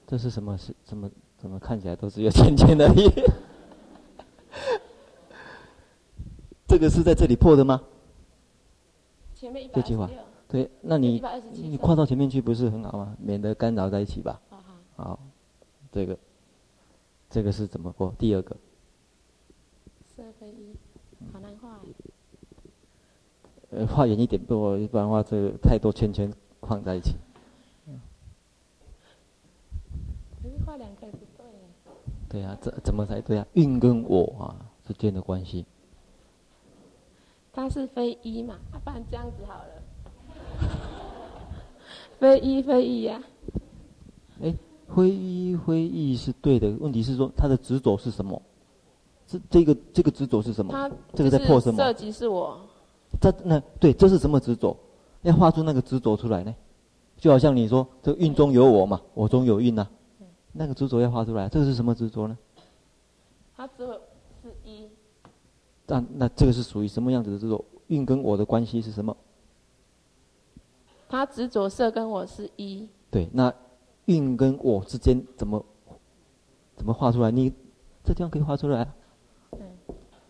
[0.07, 0.57] 这是什么？
[0.59, 3.09] 是怎么怎么看起来都是有浅浅的一？
[6.69, 7.83] 这个是在这里破的吗？
[9.35, 10.11] 前面一百这句话，
[10.47, 13.17] 对，那你你跨到前面去不是很好吗？
[13.19, 14.39] 免得干扰在一起吧。
[14.51, 14.59] 好，
[14.97, 15.19] 好，好，
[15.91, 16.19] 这个
[17.31, 18.15] 这个是怎么破？
[18.19, 18.55] 第二个。
[20.15, 20.77] 色非一，
[21.33, 21.81] 好难画。
[23.71, 27.17] 呃，画远一点，不然不然的话，这个太多圈圈框在一起。
[30.65, 31.47] 画两个不对。
[32.29, 33.47] 对啊，怎怎么才对啊？
[33.55, 34.55] 运跟我啊
[34.87, 35.67] 之间的关系。
[37.53, 38.55] 它是非一嘛？
[38.73, 39.83] 啊，不然这样子好了。
[42.21, 43.23] 非一非一呀。
[44.41, 44.55] 哎，
[44.95, 48.41] 非一非一是对的，问题是说它的执着是什么？
[49.27, 50.73] 这这个这个执着是什么？
[50.73, 51.77] 它这个在破什么？
[51.83, 52.61] 涉及是我。
[53.21, 54.77] 这那对，这是什么执着？
[55.23, 56.55] 要画出那个执着出来呢？
[57.19, 59.91] 就好像你说，这个蕴中有我嘛，我中有运呐、啊，
[60.53, 62.39] 那个执着要画出来，这个是什么执着呢？
[63.57, 63.93] 它只有
[64.43, 64.89] 是一。
[65.85, 67.63] 但那这个是属于什么样子的执着？
[67.89, 69.15] 运跟我的关系是什么？
[71.09, 72.89] 它执着色跟我是一。
[73.11, 73.53] 对，那
[74.07, 75.63] 运跟我之间怎么
[76.77, 77.31] 怎么画出来？
[77.31, 77.53] 你
[78.03, 78.95] 这地方可以画出来啊？
[79.51, 79.61] 对，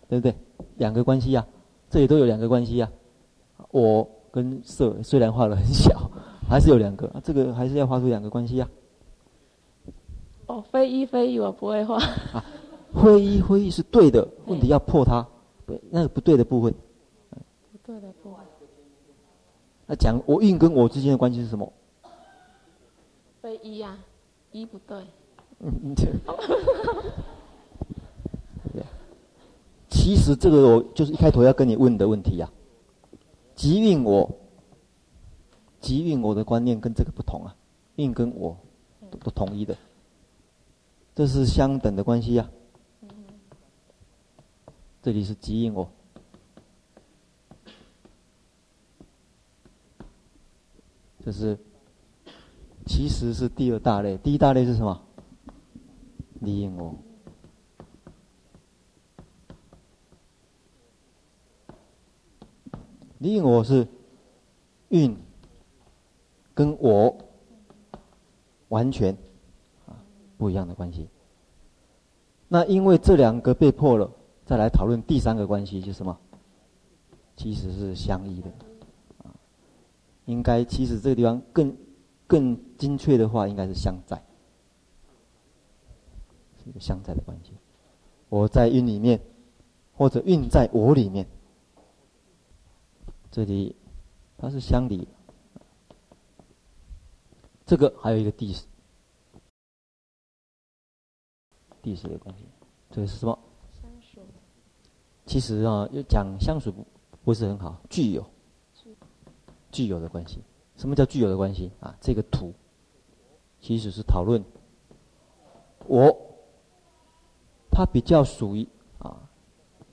[0.08, 0.34] 对不对？
[0.78, 1.58] 两个关系呀、啊。
[1.90, 2.90] 这里都有两个关系呀，
[3.56, 6.10] 啊，我跟色虽然画的很小，
[6.48, 8.68] 还是有两个，啊、这个还是要画出两个关系呀、
[10.46, 10.54] 啊。
[10.54, 11.96] 哦，非一非一，我不会画。
[11.96, 12.44] 啊，
[13.02, 15.26] 非一非一是对的，问题要破它，
[15.66, 16.74] 对，那个不对的部分。
[17.72, 18.40] 不对的部分。
[19.86, 21.72] 那讲我运跟我之间的关系是什么？
[23.40, 23.98] 非一呀、啊，
[24.52, 24.98] 一不对。
[25.60, 26.08] 嗯， 对。
[29.88, 32.59] 其实这个我就是一开头要跟你问的问题呀、啊。
[33.60, 34.38] 即运我，
[35.82, 37.54] 即运我的观念跟这个不同啊，
[37.96, 38.56] 运跟我
[39.10, 39.76] 都都统一的，
[41.14, 42.48] 这是相等的关系呀、
[43.02, 43.12] 啊。
[45.02, 45.86] 这里是即运我，
[51.22, 51.58] 这是
[52.86, 55.02] 其实是第二大类，第一大类是什么？
[56.40, 56.94] 离蕴我。
[63.22, 63.86] 你我是
[64.88, 65.14] 运
[66.54, 67.14] 跟我
[68.68, 69.14] 完全
[70.38, 71.06] 不一样的关系。
[72.48, 74.10] 那因为这两个被破了，
[74.46, 76.18] 再来讨论第三个关系，就是什么？
[77.36, 78.50] 其实是相依的。
[80.24, 81.76] 应该其实这个地方更
[82.26, 84.16] 更精确的话，应该是相在，
[86.64, 87.52] 是一个相在的关系。
[88.30, 89.20] 我在运里面，
[89.92, 91.26] 或者运在我里面。
[93.30, 93.76] 这里
[94.36, 95.06] 它是相离，
[97.64, 98.66] 这个还有一个谛实，
[101.80, 102.44] 谛实的关系，
[102.90, 103.38] 这个是什么？
[105.26, 106.74] 其实啊，要讲相属
[107.22, 108.28] 不是很好，具有，
[109.70, 110.42] 具有的关系。
[110.76, 111.96] 什么叫具有的关系啊？
[112.00, 112.52] 这个图
[113.60, 114.42] 其实是讨论
[115.86, 116.10] 我，
[117.70, 118.66] 它比较属于
[118.98, 119.30] 啊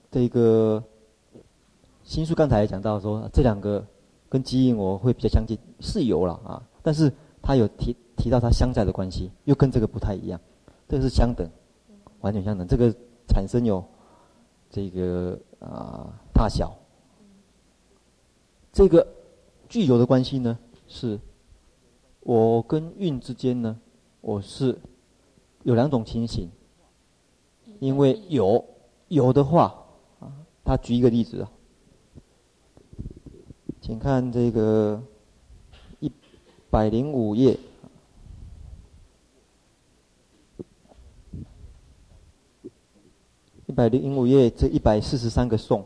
[0.09, 0.83] 这个。
[2.07, 3.85] 新书刚才也讲到说，这两个
[4.29, 10.39] 跟基因我会比较相近，是有了啊，但是他有提提到它相在的关系，又跟这个不太一样，
[10.87, 11.45] 这个是相等，
[12.21, 12.95] 完全相等，这个
[13.27, 13.83] 产生有
[14.69, 16.73] 这个啊大小，
[18.71, 19.05] 这个
[19.67, 21.19] 具有的关系呢，是
[22.21, 23.77] 我跟运之间呢，
[24.21, 24.79] 我是
[25.63, 26.49] 有两种情形，
[27.79, 28.63] 因为有
[29.09, 29.75] 有的话
[30.21, 30.31] 啊，
[30.63, 31.51] 他举一个例子啊。
[33.87, 35.01] 请看这个
[36.01, 36.11] 一
[36.69, 37.57] 百零五页，
[43.65, 45.85] 一百零五页这一百四十三个颂，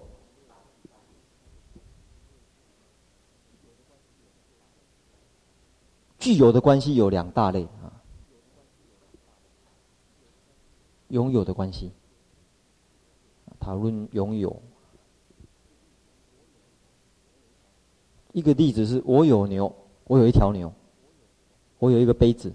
[6.18, 8.02] 具有的关系有两大类啊，
[11.10, 11.92] 拥有的关系，
[13.60, 14.60] 讨论拥有。
[18.34, 19.74] 一个例子是我有牛，
[20.06, 20.72] 我有一条牛，
[21.80, 22.52] 我有一个杯子。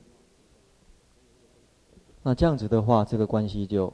[2.22, 3.92] 那这样子的话，这个关系就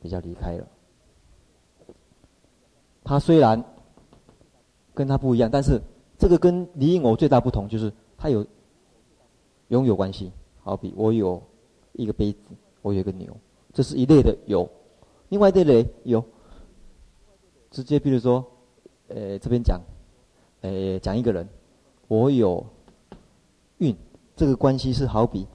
[0.00, 0.66] 比较离开了。
[3.02, 3.64] 它虽然
[4.94, 5.80] 跟它不一样，但是
[6.18, 8.46] 这个跟离我最大不同就是它有
[9.68, 10.30] 拥有关系。
[10.62, 11.42] 好比我有
[11.94, 13.34] 一个杯子，我有一个牛，
[13.72, 14.68] 这是一类的有。
[15.30, 16.22] 另外一类有，
[17.70, 18.44] 直接比如说。
[19.12, 19.80] 呃，这边讲，
[20.60, 21.48] 呃，讲一个人，
[22.06, 22.64] 我有
[23.78, 23.94] 运，
[24.36, 25.46] 这个关系是好比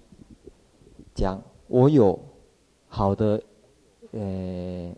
[1.13, 2.19] 讲我有
[2.89, 3.41] 好的
[4.11, 4.93] 呃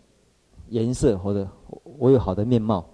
[0.70, 1.48] 颜色或者
[1.98, 2.84] 我有好的面貌，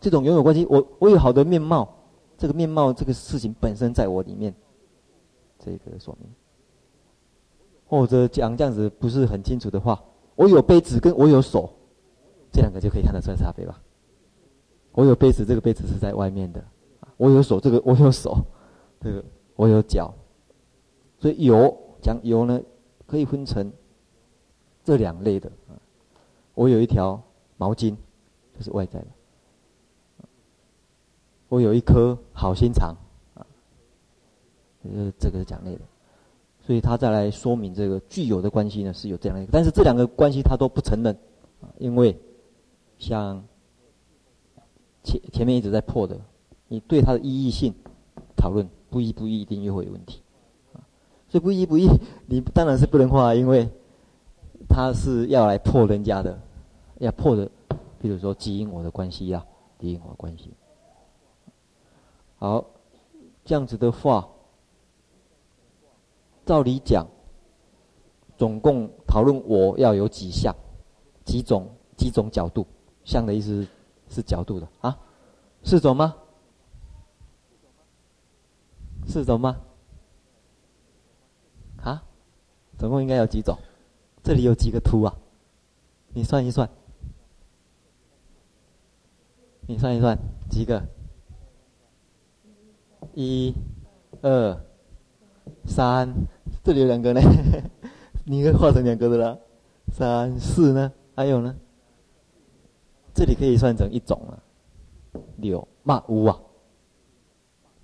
[0.00, 1.88] 这种拥有关系，我我有好的面貌，
[2.36, 4.52] 这个面貌这个事情本身在我里面，
[5.58, 6.28] 这个说明，
[7.86, 10.02] 或者讲这样子不是很清楚的话，
[10.34, 11.70] 我有杯子跟我有手，
[12.50, 13.80] 这两个就可以看得出来差别吧。
[14.92, 16.60] 我有杯子，这个杯子是在外面的；
[17.16, 18.36] 我有手，这个我有手，
[19.00, 19.24] 这个
[19.54, 20.12] 我有脚。
[21.18, 22.60] 所以有讲有呢，
[23.06, 23.72] 可以分成
[24.84, 25.50] 这两类的。
[26.54, 27.22] 我有一条
[27.56, 27.94] 毛巾，
[28.58, 29.06] 这是外在的；
[31.48, 32.96] 我有一颗好心肠，
[33.34, 33.46] 啊，
[34.82, 35.82] 呃，这个是讲内的。
[36.66, 41.16] 所以他再来说明这个具有的关系呢，是有这样一个，但是这两个关系他都不承认，
[41.78, 42.18] 因为
[42.98, 43.42] 像。
[45.10, 46.16] 前前面一直在破的，
[46.68, 47.74] 你对它的意义性
[48.36, 50.22] 讨论不一不一，一定又会有问题，
[50.72, 50.78] 啊，
[51.28, 51.88] 所以不一不一，
[52.26, 53.68] 你当然是不能画，因为
[54.68, 56.38] 他是要来破人家的，
[56.98, 57.50] 要破的，
[58.00, 59.44] 比如说基因我的关系呀，
[59.80, 60.52] 离蕴我的关系。
[62.38, 62.64] 好，
[63.44, 64.28] 这样子的话，
[66.46, 67.04] 照理讲，
[68.38, 70.54] 总共讨论我要有几项，
[71.24, 72.64] 几种几种角度，
[73.04, 73.66] 项的意思。
[74.10, 74.98] 是角度的啊？
[75.62, 76.14] 四种吗？
[79.06, 79.56] 四种吗？
[81.82, 82.02] 啊？
[82.76, 83.56] 总共应该有几种？
[84.22, 85.16] 这里有几个图啊？
[86.12, 86.68] 你算一算。
[89.66, 90.18] 你算一算，
[90.50, 90.82] 几个？
[93.14, 93.54] 一、
[94.20, 94.60] 二、
[95.64, 96.12] 三，
[96.64, 97.20] 这里有两个呢。
[98.26, 99.38] 你应该画成两个的了。
[99.92, 100.92] 三、四呢？
[101.14, 101.56] 还有呢？
[103.20, 104.42] 这里可以算成一种了。
[105.36, 106.40] 六、嘛五啊？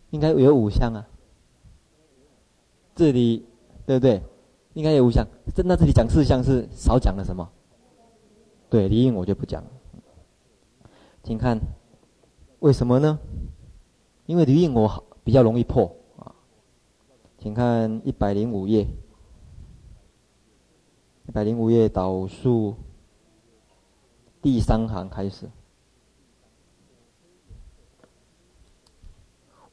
[0.09, 1.07] 应该有五项啊。
[2.95, 3.45] 这里
[3.85, 4.23] 对不对？
[4.73, 5.27] 应该有五项。
[5.57, 7.47] 那这里讲四项是少讲了什么？
[8.71, 9.71] 对，离应我就不讲了。
[11.23, 11.61] 请看，
[12.61, 13.19] 为什么呢？
[14.25, 16.35] 因为离应我好比较容易破啊。
[17.37, 18.87] 请看一百零五页，
[21.29, 22.75] 一百零五页导数
[24.43, 25.49] 第三行开始。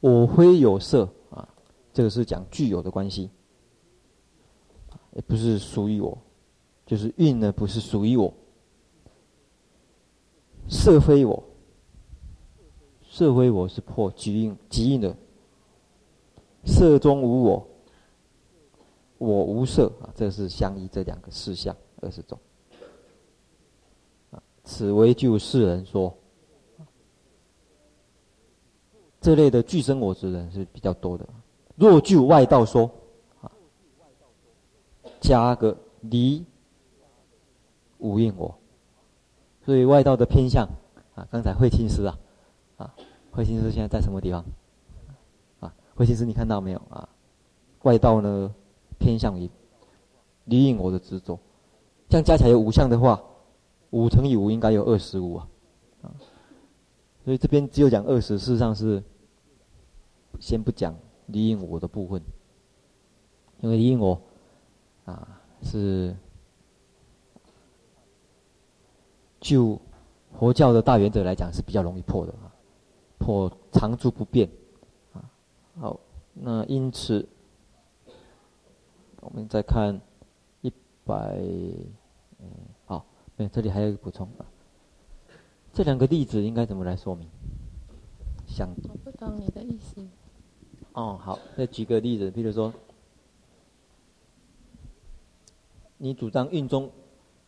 [0.00, 1.48] 我非有色啊，
[1.92, 3.30] 这个是讲具有的关系，
[5.12, 6.18] 也不是属于我，
[6.84, 8.30] 就是运呢不是属于我，
[10.68, 11.42] 色非我，
[13.08, 15.16] 色非我是破即蕴即蕴的，
[16.66, 17.66] 色中无我，
[19.16, 22.38] 我无色啊，这是相依这两个事项二十种，
[24.64, 26.12] 此为就世人说。
[29.20, 31.26] 这类的具生我之人是比较多的。
[31.76, 32.90] 若就外道说，
[33.40, 33.50] 啊，
[35.18, 36.44] 加个离
[37.96, 38.54] 无应我，
[39.64, 40.68] 所以外道的偏向
[41.14, 42.18] 啊，刚才慧清师啊，
[42.76, 42.94] 啊，
[43.30, 44.44] 慧清师现在在什么地方？
[45.60, 47.08] 啊，慧清师你看到没有啊？
[47.84, 48.54] 外道呢
[48.98, 49.50] 偏向于
[50.44, 51.38] 离应我的执着，
[52.10, 53.22] 这样加起来有五项的话，
[53.94, 55.48] 五乘以五应该有二十五啊，
[56.02, 56.10] 啊，
[57.24, 59.02] 所以这边只有讲二十，事实上是。
[60.40, 60.92] 先不讲
[61.26, 62.20] 离应我的部分，
[63.60, 64.20] 因为离应我
[65.04, 66.14] 啊是
[69.40, 69.80] 就
[70.36, 72.52] 佛教的大原则来讲是比较容易破的啊，
[73.16, 74.50] 破常住不变
[75.12, 75.22] 啊。
[75.78, 76.00] 好，
[76.34, 77.26] 那因此
[79.20, 79.98] 我们再看
[80.62, 80.72] 一
[81.04, 81.40] 百，
[83.36, 84.46] 对，这里还有一个补充啊，
[85.72, 87.28] 这两个例子应该怎么来说明？
[88.46, 90.06] 想我不懂你的意思。
[90.92, 92.72] 哦，好，那举个例子，比如说，
[95.98, 96.88] 你主张运中，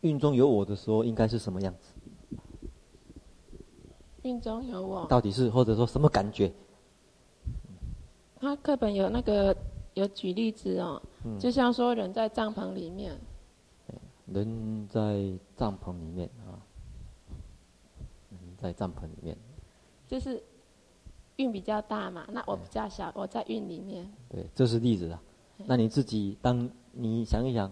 [0.01, 1.93] 运中有我的时候，应该是什么样子？
[4.23, 6.51] 运中有我，到底是或者说什么感觉？
[8.41, 9.55] 他课本有那个
[9.93, 13.17] 有举例子哦，嗯、就像说人在帐篷里面，
[14.33, 16.59] 人在帐篷里面啊，
[18.29, 19.37] 人在帐篷里面，
[20.07, 20.43] 就是。
[21.37, 24.11] 运比较大嘛，那我比较小，我在运里面。
[24.27, 25.21] 对，这是例子啊。
[25.67, 27.71] 那你自己，当你想一想，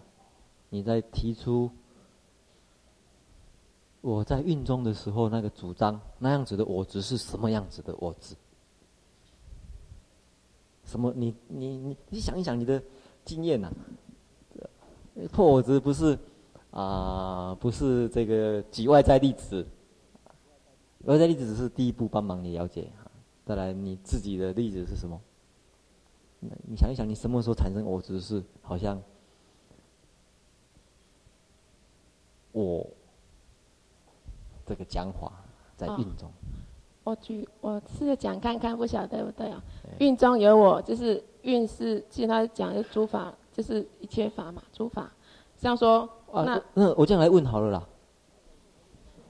[0.70, 1.72] 你在提出
[4.02, 8.36] 我在运中的时候，那个主张那样子的我执是什么样子的我执？
[10.84, 11.12] 什么？
[11.16, 12.80] 你你你你想一想你的
[13.24, 13.74] 经验呐、啊？
[15.34, 16.16] 破我执不是
[16.76, 19.66] 啊、呃，不是这个举外在例子，
[21.06, 22.92] 外在例子只是第一步，帮忙你了解。
[23.46, 25.18] 再来，你自己的例子是什么？
[26.68, 29.02] 你想一想，你什么时候产生我只是好像
[32.52, 32.86] 我
[34.66, 35.32] 这个讲法
[35.78, 36.28] 在运中。
[36.28, 36.32] 哦、
[37.06, 39.64] 我举我试着讲看看，不晓得对不对啊？
[40.00, 45.10] 运中有我，就是运是，其实他讲的诸法就是一切法嘛，诸法。
[45.58, 47.84] 像说，啊、那那我这样来问好了啦。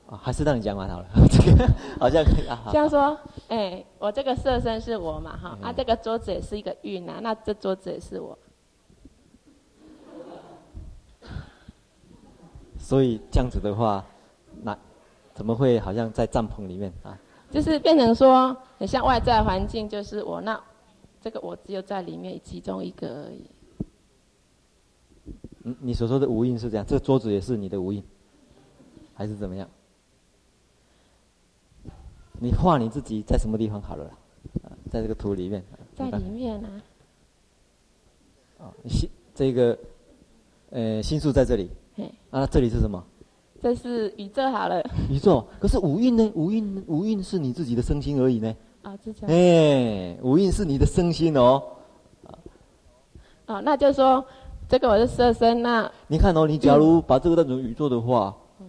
[0.08, 1.68] 啊，还是让你讲完好了， 这个
[2.00, 2.62] 好像可以啊。
[2.72, 3.18] 像说，
[3.48, 8.38] 哎、欸，我这个色身是我嘛，哈，嗯、啊，这个桌子也是一个蕴啊，那这桌子也是我。
[12.78, 14.06] 所以这样子的话，
[14.62, 14.78] 那
[15.34, 17.18] 怎么会好像在帐篷里面啊？
[17.50, 20.62] 就是变成说，很像外在环境就是我，那
[21.20, 23.50] 这个我只有在里面其中一个而已。
[25.66, 28.02] 嗯，你所说的无印是这样，这个桌子也是你的无印，
[29.14, 29.68] 还是怎么样？
[32.40, 34.12] 你画你自己在什么地方好了啦？
[34.92, 35.64] 在这个图里面。
[35.96, 36.70] 在里面啊。
[38.60, 39.78] 啊，心这个，
[40.70, 41.70] 呃，心术在这里。
[41.96, 42.12] 嘿。
[42.30, 43.04] 啊，这里是什么？
[43.62, 44.84] 这是宇宙好了。
[45.10, 46.32] 宇宙，可是五蕴呢？
[46.36, 48.56] 五蕴，五蕴是你自己的身心而已呢。
[48.84, 49.20] 啊，这样。
[49.28, 51.64] 哎，五蕴是你的身心哦。
[53.46, 54.26] 啊，那就是说，
[54.68, 55.90] 这个我是色身那。
[56.08, 58.68] 你看哦，你假如把这个当成宇宙的话，嗯、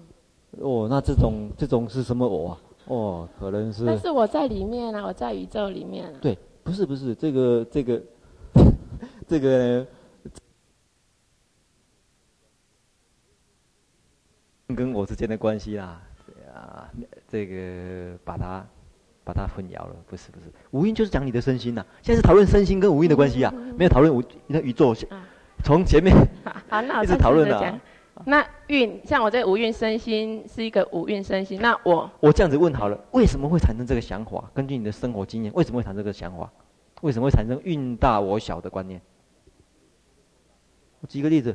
[0.60, 2.58] 哦，那这种这种是什么我啊？
[2.86, 3.86] 哦，可能是。
[3.86, 6.12] 但是我在里面啊，我在宇宙里面啊。
[6.20, 8.02] 对，不是不是，这个这个
[9.26, 9.86] 这个
[14.76, 16.02] 跟我之间的关系啦，
[16.54, 16.90] 啊，
[17.26, 18.66] 这个把它
[19.24, 21.86] 把它混淆了，不是不是，五蕴就是讲你的身心呐、啊。
[22.02, 24.94] 现在是讨论身心跟五蕴的关系啊，没有讨论无那宇宙。
[25.62, 26.14] 从前面
[26.68, 27.80] 好，那我一直讨论啊。
[28.24, 34.42] 那运像我这个五运身心是一个五运身心，那我我这样子问好了，为什么会产生这个想法？
[34.54, 36.50] 根据你的生活经验，为什么会产生这个想法？
[37.02, 39.00] 为什么会产生运大我小的观念？
[41.00, 41.54] 我举个例子，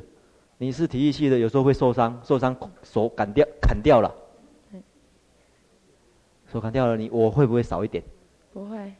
[0.58, 4.14] 你是体育系的，有时候会受伤，受伤手砍掉砍掉了，
[6.52, 8.04] 手砍掉了，你我会不会少一点？
[8.52, 8.92] 不会，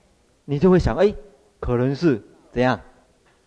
[0.46, 1.14] 你就会想，哎，
[1.60, 2.80] 可能是怎样？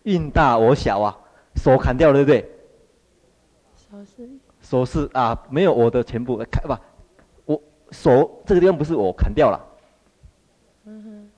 [0.04, 1.18] 运大我小啊，
[1.56, 2.52] 手砍掉了，对不对？
[3.76, 4.30] 手是
[4.60, 6.76] 手是啊，没有我的全部砍不，
[7.52, 9.66] 我手这个地方不是我砍掉了，
[10.84, 11.30] 嗯哼，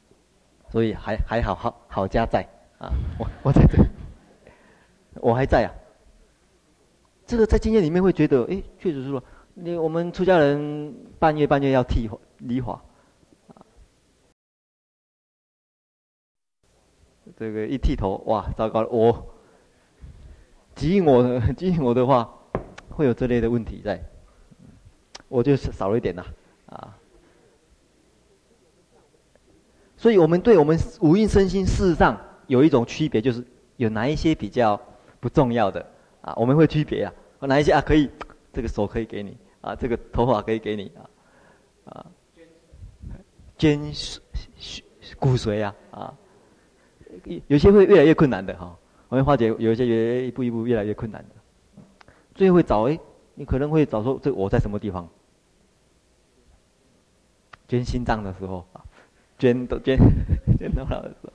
[0.71, 2.43] 所以还还好好好家在
[2.79, 3.79] 啊，我我在这，
[5.21, 5.71] 我还在啊。
[7.27, 12.09] 这个在经验里面会觉得，哎，确实是说，你我们出家人半夜半夜要剃
[12.39, 12.73] 理发，
[13.49, 13.61] 啊，
[17.37, 19.27] 这个一剃头哇，糟糕了，我，
[20.79, 22.35] 激我 的激我的话。
[22.91, 24.03] 会有这类的问题在，
[25.29, 26.27] 我就是少了一点啦，
[26.67, 26.99] 啊，
[29.97, 34.81] 所以我们对我们五蕴身心事实上有一种区别，就是有哪一些比较
[35.21, 35.87] 不重要的
[36.23, 38.11] 啊，我们会区别啊，哪一些啊可以，
[38.53, 41.07] 这个手可以给你啊，这个头发可以给你啊，
[41.93, 42.07] 啊，
[43.57, 43.81] 捐
[45.21, 46.15] 骨髓啊啊，
[47.47, 48.77] 有些会越来越困难的哈，
[49.09, 51.35] 我们化解有一些越一步一步越来越困难的。
[52.35, 52.99] 最后会找哎，
[53.35, 55.09] 你可能会找说这我在什么地方？
[57.67, 58.85] 捐心脏的时候啊，
[59.39, 59.99] 捐都捐
[60.59, 61.33] 捐多少的时候，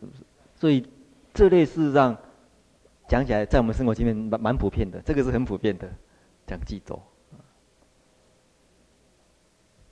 [0.00, 0.22] 是不是？
[0.54, 0.86] 所以
[1.34, 2.16] 这类事实上
[3.06, 5.90] 讲起来，在我们生活里面蛮蛮普遍的，这个是很普遍的，
[6.46, 7.02] 讲记咒。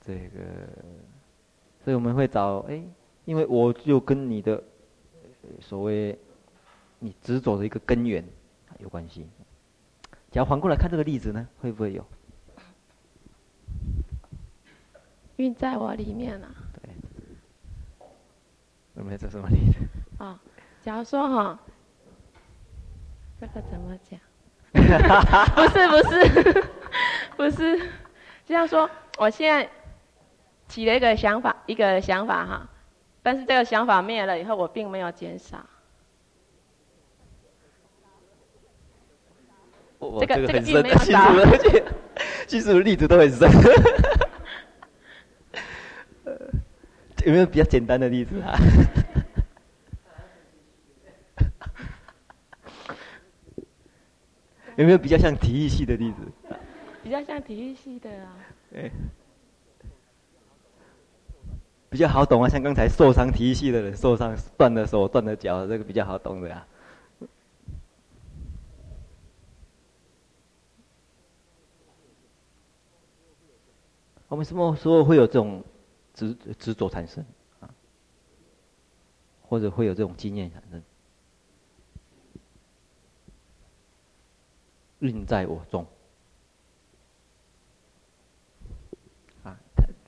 [0.01, 0.39] 这个，
[1.87, 2.83] 所以我们会找哎，
[3.23, 4.61] 因为我就跟你的。
[5.61, 6.19] 所谓
[6.99, 8.21] 你执着的一个根源
[8.79, 9.25] 有关系。
[10.29, 12.05] 假如反过来看这个例子呢，会不会有？
[15.37, 16.49] 运在我里面啊。
[16.73, 16.91] 对。
[18.95, 19.79] 有没有这什么例子？
[20.21, 20.37] 啊，
[20.81, 21.57] 假如说哈，
[23.39, 24.19] 这个怎么讲？
[25.55, 26.67] 不是不是
[27.37, 27.79] 不是，
[28.45, 29.69] 就像说，我现在
[30.67, 32.67] 起了一个想法，一个想法哈。
[33.23, 35.65] 但是这个想法灭了以后，我并没有减少。
[40.19, 41.83] 这个这个并没有少，而且
[42.47, 43.49] 其实 例子都很深。
[47.25, 48.55] 有没有比较简单的例子啊？
[54.77, 56.17] 有没有比较像体育系的例子？
[57.03, 58.37] 比较像体育系的啊。
[61.89, 66.67] 比较好懂啊，像刚才受伤体育系的人受伤断了手断了脚，这个比较好懂的啊。
[74.27, 75.63] 我们什么时候会有这种
[76.13, 77.25] 执执着产生
[77.61, 77.69] 啊？
[79.41, 80.83] 或者会有这种经验产生？
[84.99, 85.87] 运在我中。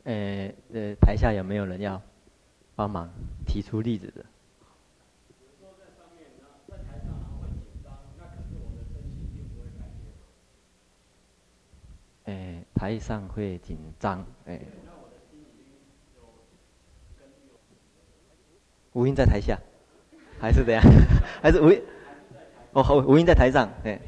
[0.09, 2.01] 呃呃，台下有没有人要
[2.75, 3.07] 帮忙
[3.45, 4.25] 提出例子的？
[12.25, 14.59] 哎，台上会紧张，哎。
[18.93, 19.59] 吴英在台下，
[20.39, 20.81] 还是怎样？
[21.39, 21.79] 还是吴英？
[22.73, 24.01] 哦，好，吴英在台上，哎。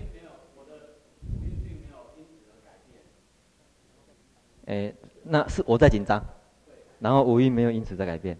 [4.65, 4.93] 哎。
[5.23, 6.23] 那是我在紧张，
[6.99, 8.37] 然后五蕴没有因此在改变。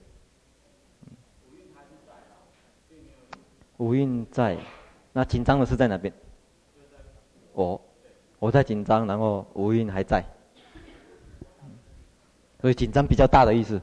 [3.77, 4.57] 五蕴在，
[5.13, 6.13] 那紧张的是在哪边？
[7.53, 7.79] 我，
[8.39, 10.25] 我在紧张，然后五蕴还在，
[12.59, 13.82] 所以紧张比较大的意思。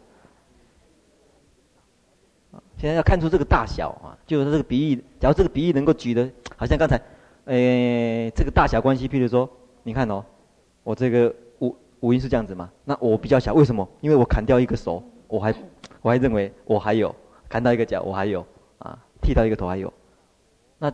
[2.76, 7.00] 现在要看出这个大小啊，就是这个比喻，假如这个比喻能够举得，好像刚才，
[7.44, 9.48] 诶，这个大小关系，譬如说，
[9.82, 10.24] 你看哦，
[10.82, 11.34] 我这个。
[12.00, 12.70] 五音是这样子吗？
[12.84, 13.88] 那我比较小，为什么？
[14.00, 15.54] 因为我砍掉一个手，我还
[16.02, 17.14] 我还认为我还有
[17.48, 18.46] 砍到一个脚，我还有
[18.78, 19.92] 啊，剃到一个头还有。
[20.78, 20.92] 那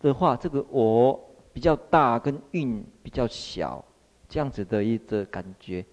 [0.00, 1.18] 的话，这个我
[1.52, 3.84] 比较大跟蕴比较小，
[4.28, 5.84] 这样子的一个感觉。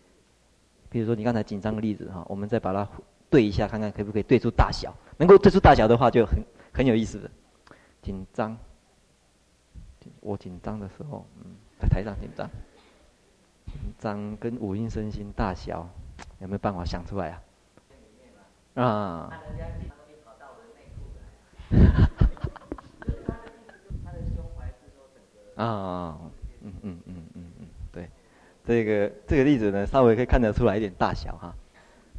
[0.90, 2.88] 比如说你刚才紧张的例子哈，我们再把它
[3.30, 4.94] 对一下，看看可不可以对出大小。
[5.18, 6.44] 能够对出大小的话，就很
[6.74, 7.30] 很有意思的。
[8.02, 8.58] 紧张，
[10.20, 12.50] 我紧张的时候，嗯，在台上紧张，
[14.00, 15.88] 张跟五音身心大小，
[16.40, 17.30] 有没有办法想出来
[18.76, 18.84] 啊？
[18.84, 19.34] 啊。
[25.56, 26.18] 啊，
[26.62, 28.10] 嗯嗯嗯嗯嗯，对，
[28.66, 31.56] 这个这个例子呢，稍微可以看得出来一点大小哈。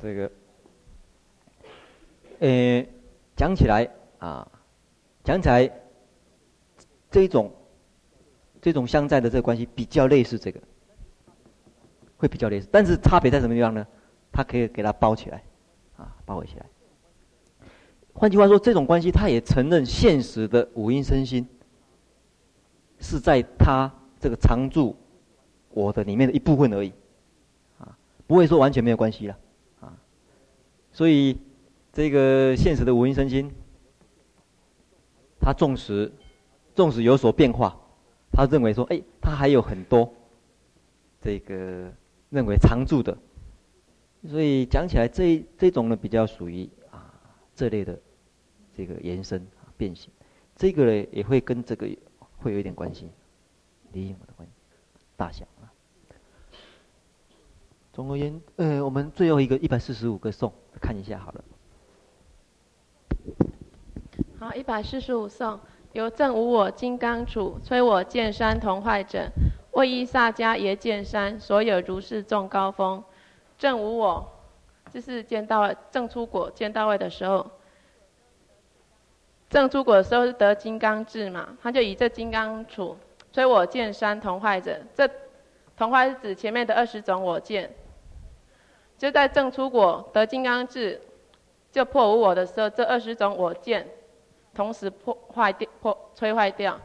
[0.01, 0.31] 这个，
[2.39, 2.87] 呃，
[3.35, 3.91] 讲起来
[4.21, 4.47] 啊，
[5.25, 5.69] 讲起来，
[7.11, 7.53] 这种
[8.63, 10.61] 这种相在的这个关系比较类似这个，
[12.25, 13.87] 会比较类似，但是差别在什么地方呢？
[14.33, 15.43] 它可以给它包起来，
[15.97, 16.66] 啊，包围起来。
[18.12, 21.47] 换句话说，这种关系它也承认现实的五阴身心。
[23.01, 24.97] 是在他这个常住
[25.68, 26.91] 我的里面的一部分而已，
[27.79, 29.37] 啊，不会说完全没有关系了，
[29.81, 29.93] 啊，
[30.91, 31.37] 所以
[31.93, 33.53] 这个现实的五阴身心，
[35.39, 36.11] 他纵使
[36.75, 37.77] 纵使有所变化，
[38.33, 40.11] 他认为说，哎，他还有很多
[41.20, 41.93] 这个
[42.35, 43.16] 认为常住的，
[44.28, 47.14] 所以讲起来这这种呢比较属于啊
[47.55, 47.97] 这类的
[48.76, 50.11] 这个延伸啊变形，
[50.57, 51.89] 这个呢也会跟这个。
[52.37, 53.09] 会有一点关系，
[53.93, 54.53] 理解我的关系，
[55.16, 55.72] 大小啊。
[57.91, 61.45] 总而言，呃，我们最后一个一百四十五个颂看一下好了。
[64.39, 65.59] 好，一百四十五颂，
[65.95, 69.30] 由正无我金刚杵，摧我见山同坏者，
[69.75, 73.03] 为依萨迦耶见山，所有如是众高峰。
[73.57, 74.27] 正无我，
[74.93, 77.49] 就是见到正出果见到位的时候。
[79.51, 82.97] 正出果的时候是得金刚智嘛，他就以这金刚杵，
[83.33, 85.09] 摧我见山同坏者，这
[85.77, 87.72] 同坏是指前面的二十种我见。
[88.99, 91.01] 就在正出果得金刚智，
[91.70, 93.89] 就破无我的时候，这二十种我见
[94.55, 96.81] 同时破坏掉、破摧坏掉。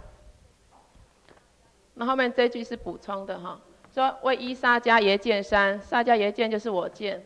[2.00, 3.60] 那后面这句是补充的哈，
[3.94, 7.22] 说为依萨迦耶见山，萨迦耶见就是我见，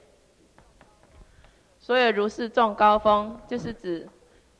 [1.77, 4.09] 所以如是众高峰就是指。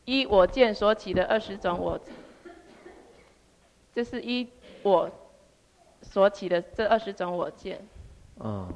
[0.05, 1.97] 依我见所起的二十种我，
[3.95, 4.45] 这是依
[4.81, 5.09] 我
[6.01, 7.81] 所起的这二十种我见。
[8.41, 8.67] 嗯。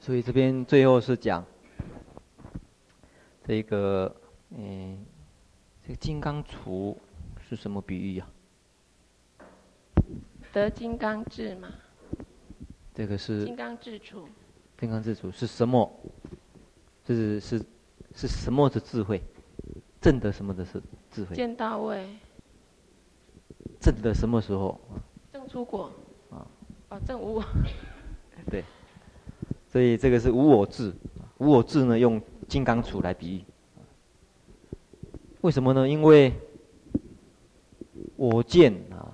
[0.00, 1.44] 所以这边最后是讲
[3.46, 4.16] 这个，
[4.48, 5.04] 嗯，
[5.82, 6.96] 这个金刚杵
[7.48, 8.28] 是什么比喻啊？
[10.52, 11.68] 得金刚智嘛。
[12.92, 13.44] 这个是。
[13.44, 14.28] 金刚智处。
[14.78, 15.88] 金刚智处是什么？
[17.06, 17.64] 是是
[18.14, 19.22] 是什么的智慧？
[20.00, 21.36] 正得什么的是智慧？
[21.36, 22.06] 见到位。
[23.80, 24.80] 证得什么时候？
[25.32, 25.92] 正出果。
[26.30, 26.46] 啊。
[26.88, 27.44] 啊，证无我。
[28.50, 28.64] 对。
[29.68, 30.92] 所以这个是无我智，
[31.38, 33.44] 无我智呢，用金刚杵来比喻。
[35.42, 35.88] 为什么呢？
[35.88, 36.32] 因为
[38.28, 39.06] 我见啊，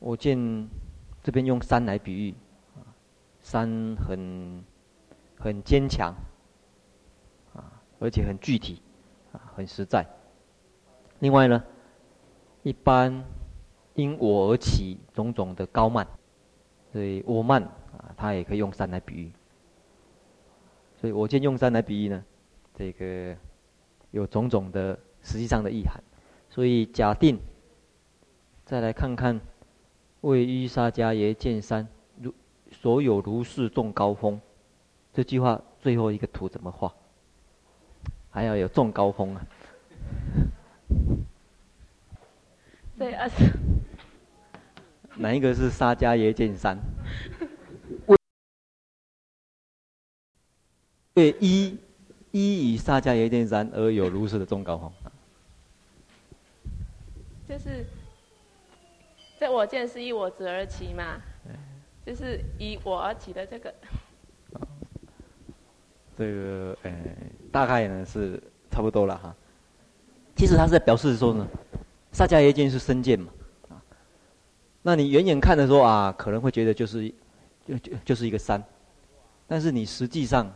[0.00, 0.68] 我见
[1.22, 2.34] 这边用山来比喻，
[3.40, 4.64] 山很
[5.38, 6.12] 很坚强。
[7.54, 7.62] 啊
[8.00, 8.82] 而且很具体，
[9.30, 10.04] 啊，很实在。
[11.20, 11.62] 另外呢，
[12.64, 13.24] 一般
[13.94, 16.04] 因我而起种种的高慢，
[16.92, 19.30] 所以我慢啊，它也可以用山来比喻。
[21.00, 22.24] 所以我见用山来比喻呢，
[22.74, 23.36] 这个
[24.10, 26.02] 有种种的实际上的意涵。
[26.50, 27.38] 所以假定
[28.72, 29.38] 再来看看，
[30.22, 31.86] 为伊沙迦耶见山，
[32.18, 32.32] 如
[32.70, 34.40] 所有如是众高峰，
[35.12, 36.90] 这句话最后一个图怎么画？
[38.30, 39.46] 还要有众高峰啊！
[42.96, 43.28] 对啊。
[45.16, 46.78] 哪一个是沙迦耶见山？
[51.12, 51.76] 为依
[52.30, 54.90] 依以沙迦耶见山而有如是的众高峰。
[57.46, 57.84] 就是，
[59.42, 61.20] 这我见是依我执而起嘛，
[62.06, 63.74] 就是以我而起的这个。
[66.16, 66.92] 这个呃，
[67.50, 68.40] 大概呢是
[68.70, 69.34] 差不多了哈。
[70.36, 71.44] 其实他是在表示说呢，
[72.12, 73.32] 萨迦耶见是身见嘛，
[73.70, 73.82] 啊，
[74.80, 77.12] 那你远远看的时候啊，可能会觉得就是，
[77.66, 78.62] 就就就是一个山，
[79.48, 80.48] 但是你实际上，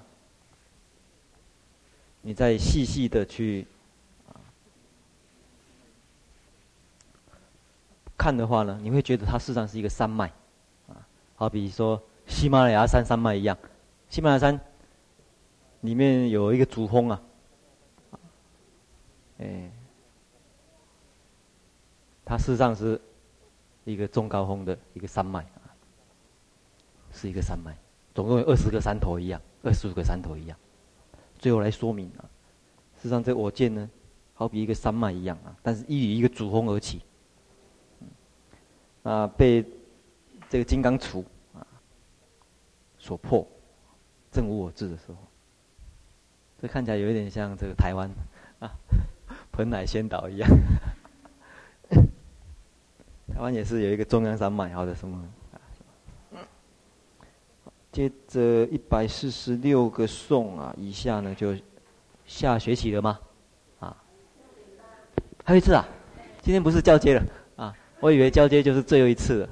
[2.23, 3.67] 你再细细的去
[8.17, 10.31] 看的话呢，你会觉得它事实上是一个山脉，
[10.89, 13.57] 啊，好比说喜马拉雅山山脉一样，
[14.09, 14.61] 喜马拉雅山。
[15.83, 17.23] 里面有一个主峰啊，
[19.39, 19.71] 哎，
[22.25, 23.01] 它事实上是
[23.85, 25.47] 一个中高峰的一个山脉，
[27.13, 27.77] 是一个山脉，
[28.15, 30.59] 总共有二十个山头一样，二十五个山头一样。
[31.39, 32.25] 最后来说明啊，
[32.97, 33.89] 事实上这我见呢，
[34.35, 37.03] 好比一个山脉一样啊，但是依于一个主峰而起，
[39.07, 39.65] 啊，被
[40.51, 41.23] 这个金刚杵
[41.55, 41.65] 啊
[42.99, 43.47] 所破，
[44.33, 45.17] 正无我智的时候，
[46.61, 48.11] 这看起来有一点像这个台湾
[48.59, 48.69] 啊，
[49.53, 50.51] 蓬莱仙岛一样。
[53.33, 55.25] 台湾也是有一个中央山脉，好的什么？
[57.93, 61.57] 接着一百四十六个颂啊，以下呢就
[62.27, 63.21] 下学期了吗？
[63.79, 63.97] 啊，
[65.45, 65.87] 还有一次啊，
[66.43, 67.25] 今天不是交接了？
[68.07, 69.49] 我以为交接就是最后一次了。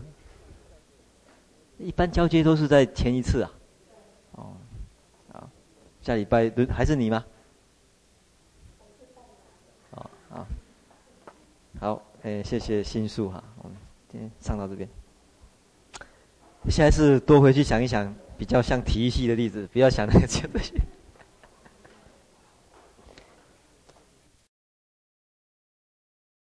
[1.76, 3.52] 一般交接都是在前一次啊。
[4.36, 4.52] 哦，
[5.32, 5.50] 啊，
[6.00, 7.24] 下礼拜轮还是你吗？
[9.90, 10.46] 哦啊，
[11.80, 12.00] 好。
[12.22, 13.76] 哎，谢谢新树哈，我们
[14.08, 14.88] 今天上到这边。
[16.70, 20.74] 下一次多回去想一想，比较像体育系的例子，不要想那个这些。